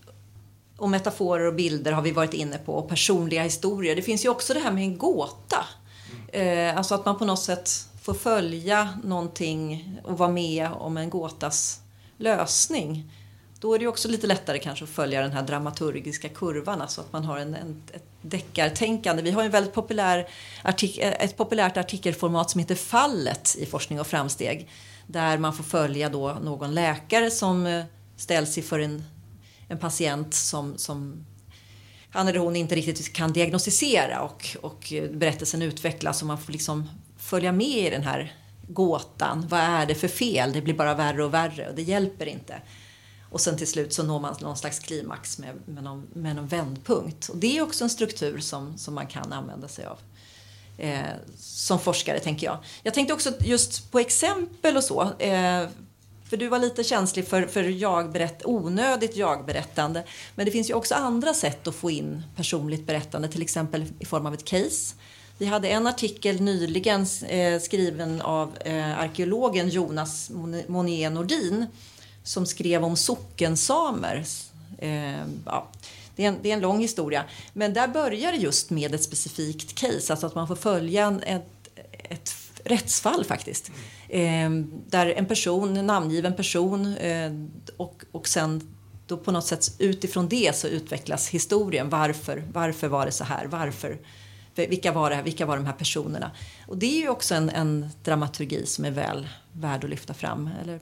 [0.77, 3.97] och metaforer och bilder har vi varit inne på och personliga historier.
[3.97, 5.67] Det finns ju också det här med en gåta.
[6.33, 7.71] Eh, alltså att man på något sätt
[8.03, 11.81] får följa någonting och vara med om en gåtas
[12.17, 13.13] lösning.
[13.61, 17.13] Då är det också lite lättare kanske att följa den här dramaturgiska kurvan, alltså att
[17.13, 19.23] man har en, en, ett deckartänkande.
[19.23, 20.29] Vi har en väldigt populär
[20.63, 24.69] artik ett populärt artikelformat som heter Fallet i Forskning och framsteg.
[25.07, 27.85] Där man får följa då någon läkare som eh,
[28.19, 29.05] ställs inför en,
[29.69, 31.27] en patient som, som
[32.11, 36.89] han eller hon inte riktigt kan diagnostisera och, och berättelsen utvecklas och man får liksom
[37.17, 38.37] följa med i den här
[38.69, 39.47] gåtan.
[39.49, 40.53] Vad är det för fel?
[40.53, 42.63] Det blir bara värre och värre och det hjälper inte.
[43.31, 46.47] Och sen till slut så når man någon slags klimax med, med, någon, med någon
[46.47, 47.29] vändpunkt.
[47.29, 49.99] Och det är också en struktur som, som man kan använda sig av.
[50.79, 51.01] Eh,
[51.39, 52.59] som forskare, tänker jag.
[52.83, 55.13] Jag tänkte också just på exempel och så.
[55.19, 55.69] Eh,
[56.29, 60.05] för du var lite känslig för, för jag onödigt jag-berättande.
[60.35, 64.05] Men det finns ju också andra sätt att få in personligt berättande, till exempel i
[64.05, 64.95] form av ett case.
[65.39, 70.31] Vi hade en artikel nyligen eh, skriven av eh, arkeologen Jonas
[70.67, 71.67] Monier Nordin
[72.23, 74.25] som skrev om sockensamer.
[74.79, 75.69] Eh, ja,
[76.17, 77.25] det, är en, det är en lång historia.
[77.53, 81.23] Men där börjar det just med ett specifikt case, alltså att man får följa en,
[81.23, 82.29] ett, ett
[82.69, 83.71] rättsfall faktiskt.
[84.09, 84.51] Eh,
[84.87, 87.33] där en person, en namngiven person eh,
[87.77, 88.75] och, och sen
[89.07, 91.89] då på något sätt utifrån det så utvecklas historien.
[91.89, 93.47] Varför, varför var det så här?
[93.47, 93.99] Varför?
[94.55, 96.31] Vilka var, det, vilka var de här personerna?
[96.67, 100.51] Och det är ju också en, en dramaturgi som är väl värd att lyfta fram.
[100.63, 100.81] Eller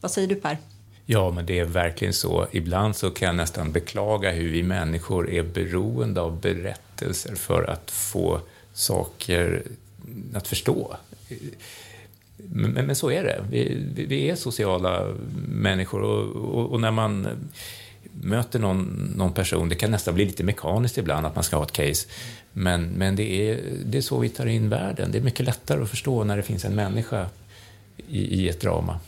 [0.00, 0.58] vad säger du Per?
[1.06, 2.46] Ja, men det är verkligen så.
[2.52, 7.90] Ibland så kan jag nästan beklaga hur vi människor är beroende av berättelser för att
[7.90, 8.40] få
[8.72, 9.62] saker
[10.34, 10.96] att förstå.
[12.36, 13.44] Men, men, så är det.
[13.50, 15.14] Vi, vi är sociala
[15.48, 17.28] människor och, och, och, när man
[18.22, 21.64] möter någon, någon person, det kan nästan bli lite mekaniskt ibland att man ska ha
[21.64, 22.08] ett case,
[22.52, 25.12] men, men det, är, det är så vi tar in världen.
[25.12, 27.26] Det är mycket lättare att förstå när det finns en människa
[28.08, 29.00] i, i ett drama.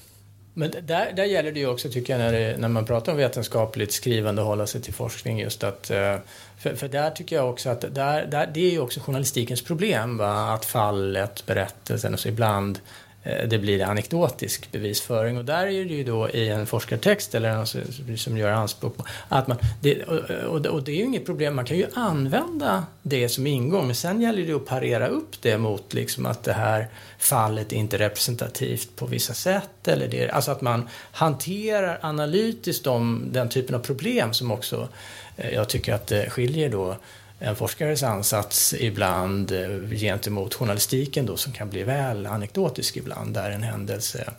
[0.59, 3.19] Men där, där gäller det ju också, tycker jag, när, det, när man pratar om
[3.19, 6.17] vetenskapligt skrivande och hålla sig till forskning, just att eh,
[6.59, 10.19] för, för där tycker jag också att där, där, det är ju också journalistikens problem,
[10.19, 10.53] va?
[10.55, 12.79] att fallet, berättelsen och så ibland
[13.23, 15.39] Eh, det blir anekdotisk bevisföring.
[15.39, 17.79] Och där är det ju då i en forskartext eller alltså,
[18.17, 21.65] som gör anspråk på att man, det, och, och, det är ju inget problem, man
[21.65, 25.95] kan ju använda det som ingång men sen gäller det att parera upp det mot
[25.95, 26.89] liksom att det här
[27.19, 33.29] fallet är inte representativt på vissa sätt eller det, alltså att man hanterar analytiskt de,
[33.33, 34.89] den typen av problem som också
[35.37, 36.97] eh, jag tycker att det skiljer då
[37.39, 43.51] en forskares ansats ibland eh, gentemot journalistiken då som kan bli väl anekdotisk ibland där
[43.51, 44.33] en händelse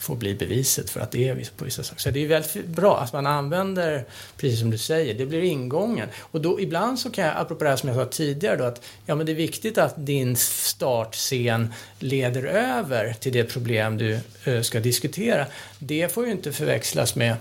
[0.00, 2.00] får bli beviset för att det är på vissa saker.
[2.00, 4.04] Så det är väldigt bra att man använder,
[4.36, 6.08] precis som du säger, det blir ingången.
[6.18, 8.84] Och då ibland så kan jag, apropå det här som jag sa tidigare då, att
[9.06, 14.60] ja men det är viktigt att din startscen leder över till det problem du eh,
[14.60, 15.46] ska diskutera.
[15.78, 17.36] Det får ju inte förväxlas med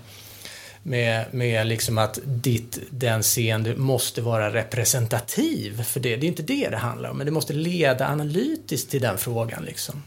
[0.88, 6.16] med, med liksom att ditt, den scen du måste vara representativ för det.
[6.16, 9.64] Det är inte det det handlar om, men det måste leda analytiskt till den frågan.
[9.64, 10.04] Liksom.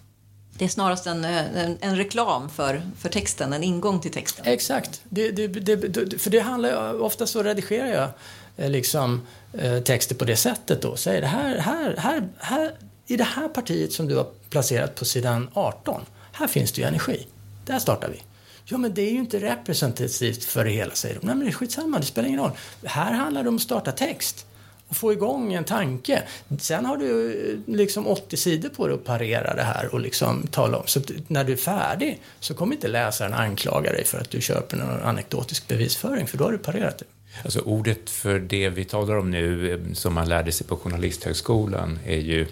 [0.58, 4.44] Det är snarast en, en, en, reklam för, för texten, en ingång till texten.
[4.46, 5.00] Exakt.
[5.08, 8.08] Det, det, det, för det handlar ofta så redigerar jag
[8.56, 10.96] eh, liksom, eh, texter på det sättet då.
[10.96, 12.74] Säger det här, här, här, här,
[13.06, 16.02] i det här partiet som du har placerat på sidan 18,
[16.32, 17.26] här finns det ju energi.
[17.66, 18.22] Där startar vi.
[18.70, 21.26] Ja, men det är ju inte representativt för det hela, säger de.
[21.26, 22.50] Nej, men det är skitsamma, det spelar ingen roll.
[22.84, 24.46] Här handlar det om att starta text
[24.88, 26.22] och få igång en tanke.
[26.58, 30.46] Sen har du eh, liksom 80 sidor på dig att parera det här och liksom
[30.46, 30.86] tala om.
[30.86, 34.76] Så när du är färdig så kommer inte läsaren anklaga dig för att du köper
[34.76, 37.04] någon anekdotisk bevisföring, för då har du parerat det.
[37.44, 41.98] Alltså ordet för det vi talar om nu, eh, som man lärde sig på Journalisthögskolan,
[42.06, 42.46] är ju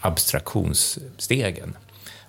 [0.00, 1.76] abstraktionsstegen.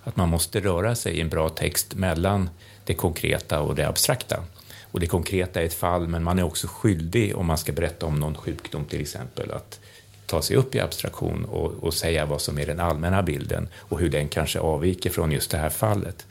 [0.04, 2.50] Att man måste röra sig i en bra text mellan
[2.84, 4.44] det konkreta och det abstrakta.
[4.82, 8.06] Och det konkreta är ett fall, men man är också skyldig, om man ska berätta
[8.06, 9.80] om någon sjukdom till exempel, att
[10.26, 14.00] ta sig upp i abstraktion och, och säga vad som är den allmänna bilden och
[14.00, 16.26] hur den kanske avviker från just det här fallet.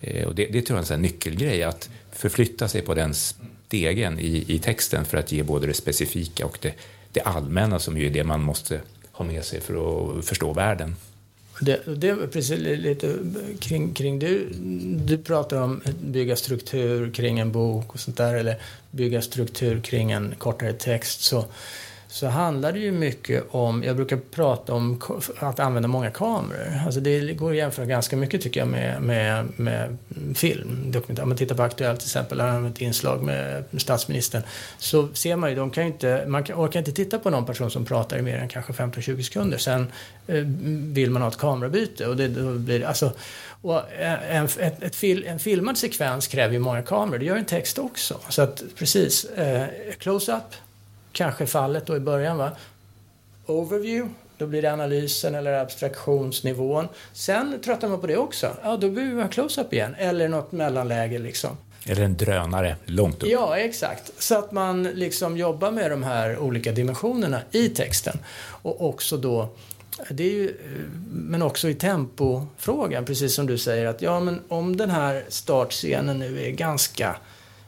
[0.00, 4.18] Eh, och det, det tror jag är en nyckelgrej, att förflytta sig på den stegen
[4.18, 6.74] i, i texten för att ge både det specifika och det,
[7.12, 8.80] det allmänna som ju är det man måste
[9.12, 9.74] ha med sig för
[10.18, 10.96] att förstå världen.
[11.64, 13.14] Det, det är precis lite
[13.60, 14.48] kring, kring du,
[15.06, 18.56] du pratar om att bygga struktur kring en bok och sånt där eller
[18.90, 21.20] bygga struktur kring en kortare text.
[21.20, 21.44] Så
[22.14, 25.00] så handlar det ju mycket om, jag brukar prata om
[25.38, 26.80] att använda många kameror.
[26.84, 29.96] Alltså det går att jämföra ganska mycket tycker jag med, med, med
[30.34, 30.92] film.
[30.92, 31.22] Dokumentär.
[31.22, 34.42] Om man tittar på Aktuellt till exempel, där har ett inslag med statsministern.
[34.78, 37.70] Så ser man ju, de kan ju inte, man orkar inte titta på någon person
[37.70, 39.58] som pratar i mer än kanske 15-20 sekunder.
[39.58, 39.86] Sen
[40.26, 40.44] eh,
[40.92, 43.12] vill man ha ett kamerabyte och det då blir alltså
[43.62, 47.36] och eh, en, ett, ett fil, en filmad sekvens kräver ju många kameror, det gör
[47.36, 48.20] en text också.
[48.28, 49.66] Så att precis, eh,
[49.98, 50.54] close-up
[51.14, 52.38] kanske fallet då i början.
[52.38, 52.50] Va?
[53.46, 56.88] Overview, då blir det analysen eller abstraktionsnivån.
[57.12, 58.56] Sen tröttar man på det också.
[58.62, 59.94] Ja, då behöver ha close-up igen.
[59.98, 61.56] Eller något mellanläge liksom.
[61.86, 63.28] Eller en drönare långt upp.
[63.28, 64.12] Ja, exakt.
[64.18, 68.18] Så att man liksom jobbar med de här olika dimensionerna i texten.
[68.62, 69.48] Och också då
[70.10, 70.56] det är ju,
[71.10, 76.18] men också i tempofrågan, precis som du säger att ja, men om den här startscenen
[76.18, 77.16] nu är ganska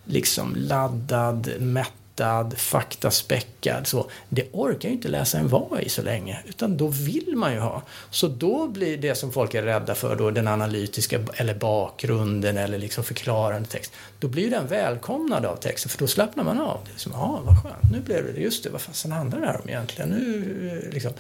[0.05, 3.87] liksom laddad, mätt mättad, faktaspäckad.
[3.87, 7.59] Så det orkar ju inte läsaren vara i så länge, utan då vill man ju
[7.59, 7.83] ha.
[8.11, 12.79] Så då blir det som folk är rädda för, då, den analytiska eller bakgrunden eller
[12.79, 16.81] liksom förklarande text, då blir den välkomnad av texten, för då slappnar man av.
[16.85, 19.47] Det är som, ja, vad skönt, nu blev det, just det, vad fasen handlar det
[19.47, 20.11] här om egentligen?
[20.11, 21.13] Nu, eh, liksom.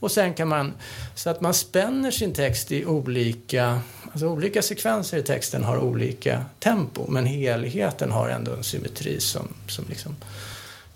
[0.00, 0.72] Och sen kan man,
[1.14, 3.80] så att man spänner sin text i olika
[4.14, 9.48] Alltså olika sekvenser i texten har olika tempo men helheten har ändå en symmetri som,
[9.68, 10.16] som liksom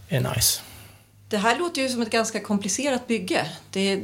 [0.08, 0.60] är nice.
[1.28, 3.46] Det här låter ju som ett ganska komplicerat bygge.
[3.70, 4.02] Det är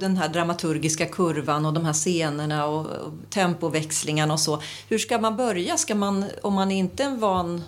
[0.00, 2.86] den här dramaturgiska kurvan och de här scenerna och
[3.30, 4.62] tempoväxlingarna och så.
[4.88, 5.76] Hur ska man börja?
[5.76, 7.62] Ska man, om man inte är en van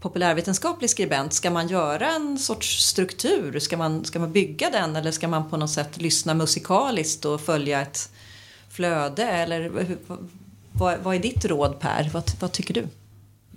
[0.00, 3.58] populärvetenskaplig skribent, ska man göra en sorts struktur?
[3.58, 7.40] Ska man, ska man bygga den eller ska man på något sätt lyssna musikaliskt och
[7.40, 8.10] följa ett
[8.80, 9.22] flöde?
[9.24, 9.70] Eller
[10.72, 12.10] vad, vad är ditt råd Per?
[12.12, 12.86] Vad, vad tycker du?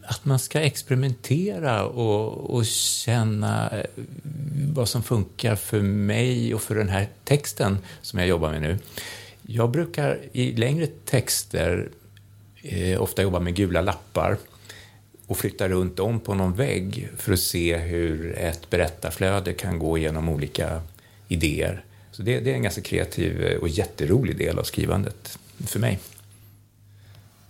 [0.06, 3.86] Att man ska experimentera och, och känna eh,
[4.74, 8.78] vad som funkar för mig och för den här texten som jag jobbar med nu.
[9.42, 11.90] Jag brukar i längre texter
[12.62, 14.38] eh, ofta jobba med gula lappar
[15.28, 19.98] och flytta runt om på någon vägg för att se hur ett berättarflöde kan gå
[19.98, 20.82] genom olika
[21.28, 21.84] idéer.
[22.14, 25.38] Så det, det är en ganska kreativ och jätterolig del av skrivandet
[25.68, 26.00] för mig.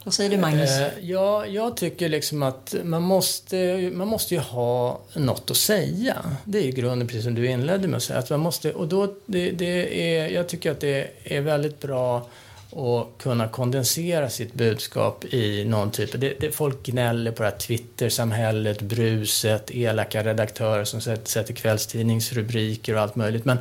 [0.04, 0.70] Vad säger du Magnus?
[0.70, 6.16] Eh, ja, jag tycker liksom att man måste, man måste ju ha något att säga.
[6.44, 8.20] Det är ju grunden, precis som du inledde med att säga.
[8.20, 12.30] Att man måste, och då, det, det är, jag tycker att det är väldigt bra
[12.76, 16.22] att kunna kondensera sitt budskap i någon typ...
[16.22, 22.96] Det, det, folk gnäller på det här Twitter-samhället, bruset, elaka redaktörer som sätter, sätter kvällstidningsrubriker
[22.96, 23.46] och allt möjligt.
[23.46, 23.58] Men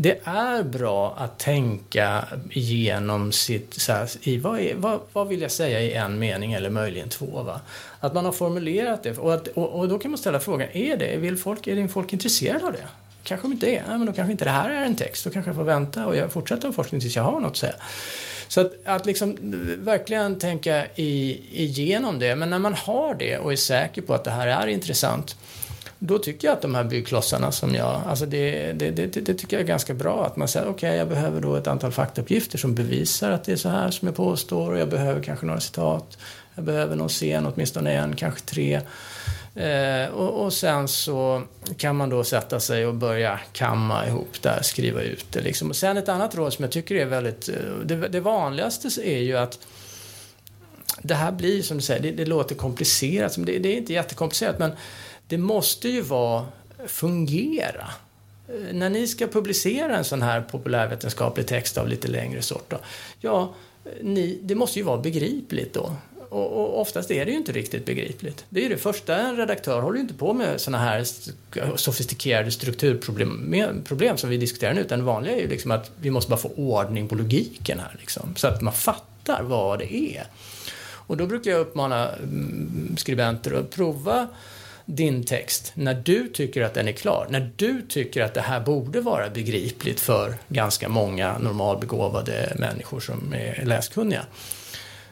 [0.00, 5.40] det är bra att tänka igenom sitt, så här, i, vad, är, vad, vad, vill
[5.40, 7.42] jag säga i en mening eller möjligen två.
[7.42, 7.60] Va?
[8.00, 10.96] Att man har formulerat det och, att, och, och, då kan man ställa frågan, är,
[10.96, 12.84] det, vill folk, är din folk intresserade av det?
[13.22, 15.30] Kanske de inte är, Nej, men då kanske inte det här är en text, då
[15.30, 17.74] kanske jag får vänta och jag fortsätter med forskning tills jag har något att säga.
[18.48, 23.38] Så att, att liksom eh, verkligen tänka i, igenom det, men när man har det
[23.38, 25.36] och är säker på att det här är intressant
[25.98, 29.56] då tycker jag att de här byggklossarna som jag, alltså det, det, det, det tycker
[29.56, 30.26] jag är ganska bra.
[30.26, 33.52] Att man säger okej, okay, jag behöver då ett antal faktauppgifter som bevisar att det
[33.52, 36.18] är så här som jag påstår och jag behöver kanske några citat.
[36.54, 38.80] Jag behöver någon scen, åtminstone en, kanske tre.
[39.54, 41.42] Eh, och, och, sen så
[41.76, 45.70] kan man då sätta sig och börja kamma ihop där, skriva ut det liksom.
[45.70, 49.18] Och sen ett annat råd som jag tycker är väldigt, eh, det, det vanligaste är
[49.18, 49.58] ju att
[51.02, 54.58] det här blir som du säger, det, det låter komplicerat, det, det är inte jättekomplicerat
[54.58, 54.72] men
[55.28, 56.46] det måste ju vara
[56.86, 57.88] fungera.
[58.48, 62.78] Eh, när ni ska publicera en sån här populärvetenskaplig text av lite längre sort, då,
[63.20, 63.54] ja,
[63.84, 65.92] eh, ni, det måste ju vara begripligt då.
[66.30, 68.44] Och, och, oftast är det ju inte riktigt begripligt.
[68.48, 71.04] Det är ju det första, en redaktör håller ju inte på med såna här
[71.76, 76.10] sofistikerade strukturproblem problem som vi diskuterar nu, utan det vanliga är ju liksom att vi
[76.10, 80.26] måste bara få ordning på logiken här, liksom, så att man fattar vad det är.
[81.08, 84.28] Och då brukar jag uppmana mm, skribenter att prova
[84.90, 88.60] din text när du tycker att den är klar, när du tycker att det här
[88.60, 94.26] borde vara begripligt för ganska många normalbegåvade människor som är läskunniga.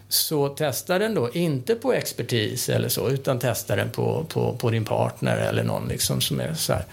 [0.08, 4.70] Så testa den då inte på expertis eller så, utan testa den på, på, på
[4.70, 6.84] din partner eller någon liksom som är så här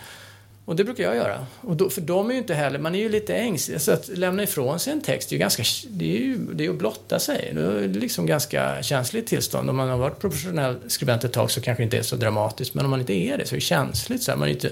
[0.66, 1.46] och det brukar jag göra.
[1.62, 3.82] Och då, för de är ju inte heller, man är ju lite ängslig.
[3.82, 6.70] Så att lämna ifrån sig en text är ju ganska, det är ju det är
[6.70, 7.52] att blotta sig.
[7.56, 9.70] Det är liksom ganska känsligt tillstånd.
[9.70, 12.74] Om man har varit professionell skribent ett tag så kanske det inte är så dramatiskt.
[12.74, 14.24] Men om man inte är det så är det känsligt.
[14.24, 14.72] Så här, man, inte,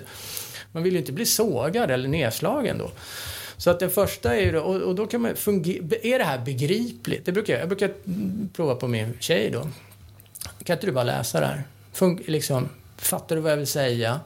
[0.72, 2.92] man vill ju inte bli sågad eller nedslagen då.
[3.58, 6.26] Så att den första är ju då, och, och då kan man fungera, är det
[6.26, 7.26] här begripligt?
[7.26, 7.92] Det brukar jag, jag brukar
[8.54, 9.68] prova på min tjej då.
[10.64, 11.64] Kan inte du bara läsa det här?
[11.94, 14.20] Fun, liksom, fattar du vad jag vill säga?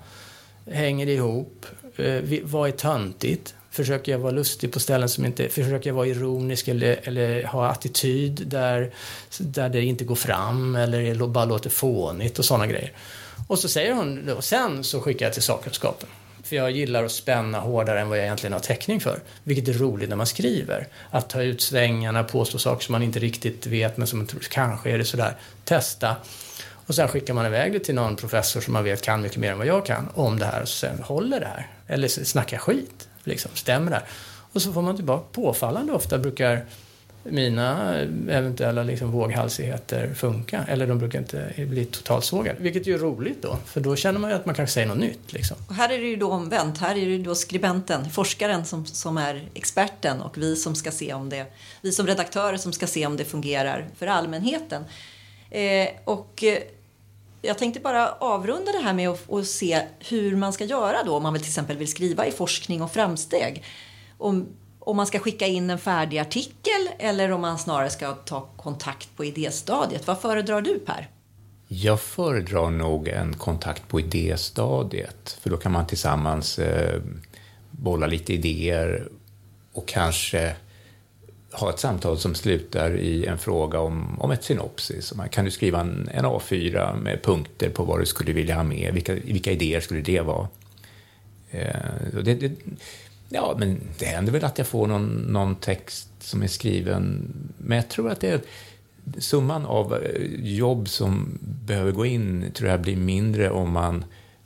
[0.72, 1.66] Hänger ihop.
[1.98, 3.56] Eh, vad är töntigt?
[3.72, 5.50] Försöker jag vara lustig på ställen som inte...
[5.50, 8.94] Försöker jag vara ironisk eller, eller ha attityd där,
[9.38, 12.92] där det inte går fram eller bara låter fånigt och sådana grejer.
[13.48, 16.10] Och så säger hon och sen så skickar jag till sakkunskapen.
[16.44, 19.20] För jag gillar att spänna hårdare än vad jag egentligen har täckning för.
[19.44, 20.88] Vilket är roligt när man skriver.
[21.12, 24.98] Att ta ut svängarna, påstå saker som man inte riktigt vet men som kanske är
[24.98, 25.36] det sådär.
[25.64, 26.16] Testa.
[26.88, 29.52] Och sen skickar man iväg det till någon professor som man vet kan mycket mer
[29.52, 30.62] än vad jag kan om det här.
[30.62, 31.68] Och sen håller det här.
[31.88, 33.08] Eller snackar skit.
[33.24, 34.06] Liksom, stämmer det här?
[34.52, 35.26] Och så får man tillbaka.
[35.32, 36.66] Påfallande ofta brukar
[37.24, 37.96] mina
[38.30, 40.66] eventuella liksom våghalsigheter funka.
[40.68, 42.60] Eller de brukar inte bli totalt sågade.
[42.60, 44.98] Vilket ju är roligt då, för då känner man ju att man kanske säger något
[44.98, 45.34] nytt.
[45.34, 45.58] Liksom.
[45.68, 46.78] Och här är det ju då omvänt.
[46.78, 50.92] Här är det ju då skribenten, forskaren som, som är experten och vi som ska
[50.92, 51.46] se om det,
[51.82, 54.84] vi som redaktörer som ska se om det fungerar för allmänheten.
[55.50, 56.58] Eh, och eh,
[57.42, 61.24] jag tänkte bara avrunda det här med att, se hur man ska göra då om
[61.24, 63.64] man vill, till exempel vill skriva i forskning och framsteg.
[64.18, 64.48] Om,
[64.80, 69.10] om man ska skicka in en färdig artikel eller om man snarare ska ta kontakt
[69.16, 70.08] på idéstadiet.
[70.08, 71.10] Vad föredrar du Per?
[71.68, 77.02] Jag föredrar nog en kontakt på idéstadiet, för då kan man tillsammans eh,
[77.72, 79.08] bolla lite idéer
[79.74, 80.56] och kanske
[81.56, 85.14] ha ett samtal som slutar i en fråga om, om ett synopsis.
[85.32, 88.94] Kan du skriva en, en A4 med punkter på vad du skulle vilja ha med?
[88.94, 90.48] Vilka, vilka idéer skulle det vara?
[91.52, 92.52] Eh, det, det,
[93.30, 97.76] ja, men det händer väl att jag får någon, någon text som är skriven, men
[97.76, 98.42] jag tror att det är
[99.18, 104.06] summan av eh, jobb som behöver gå in tror jag blir mindre om man,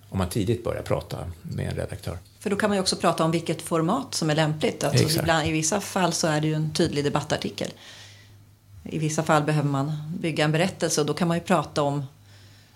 [0.10, 2.18] om man tidigt börjar prata med en redaktör.
[2.40, 4.84] För då kan man ju också prata om vilket format som är lämpligt.
[4.84, 7.70] Alltså ibland, I vissa fall så är det ju en tydlig debattartikel.
[8.84, 12.04] I vissa fall behöver man bygga en berättelse och då kan man ju prata om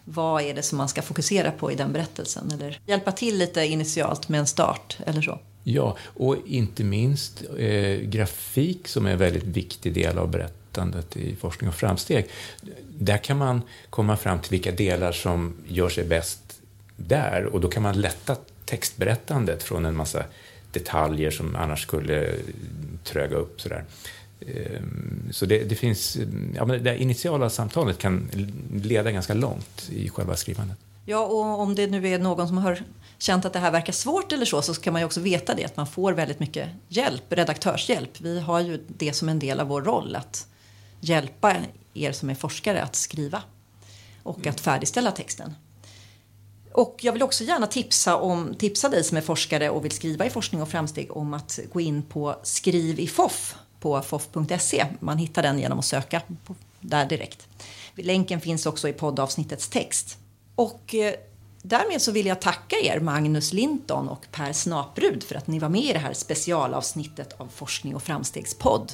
[0.06, 3.66] vad är det som man ska fokusera på i den berättelsen eller hjälpa till lite
[3.66, 5.40] initialt med en start eller så.
[5.64, 11.36] Ja, och inte minst eh, grafik som är en väldigt viktig del av berättandet i
[11.36, 12.28] forskning och framsteg.
[12.90, 16.43] Där kan man komma fram till vilka delar som gör sig bäst
[17.08, 18.36] där och då kan man lätta
[18.66, 20.24] textberättandet från en massa
[20.72, 22.36] detaljer som annars skulle
[23.04, 23.62] tröga upp.
[23.62, 23.86] Sådär.
[24.42, 26.18] Ehm, så det, det finns,
[26.56, 28.30] ja, men det initiala samtalet kan
[28.74, 30.78] leda ganska långt i själva skrivandet.
[31.06, 32.84] Ja, och om det nu är någon som har
[33.18, 35.66] känt att det här verkar svårt eller så, så kan man ju också veta det,
[35.66, 38.22] att man får väldigt mycket hjälp, redaktörshjälp.
[38.22, 40.48] Vi har ju det som en del av vår roll, att
[41.00, 41.56] hjälpa
[41.94, 43.42] er som är forskare att skriva
[44.24, 45.56] och att färdigställa texten.
[46.74, 50.26] Och jag vill också gärna tipsa, om, tipsa dig som är forskare och vill skriva
[50.26, 54.86] i forskning och framsteg om att gå in på Skriv i FOF på fof.se.
[55.00, 56.22] Man hittar den genom att söka
[56.80, 57.48] där direkt.
[57.96, 60.18] Länken finns också i poddavsnittets text.
[60.56, 61.14] Och eh,
[61.62, 65.70] därmed så vill jag tacka er, Magnus Linton och Per Snaprud, för att ni var
[65.70, 68.92] med i det här specialavsnittet av Forskning och framstegspodd.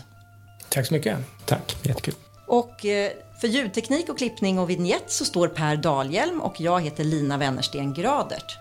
[0.69, 1.17] Tack så mycket.
[1.45, 2.15] Tack, jättekul.
[2.49, 7.03] Och eh, för ljudteknik och klippning och vignett så står Per Dalhjelm och jag heter
[7.03, 8.57] Lina Wennersten Gradert.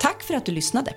[0.00, 0.94] Tack för att du lyssnade.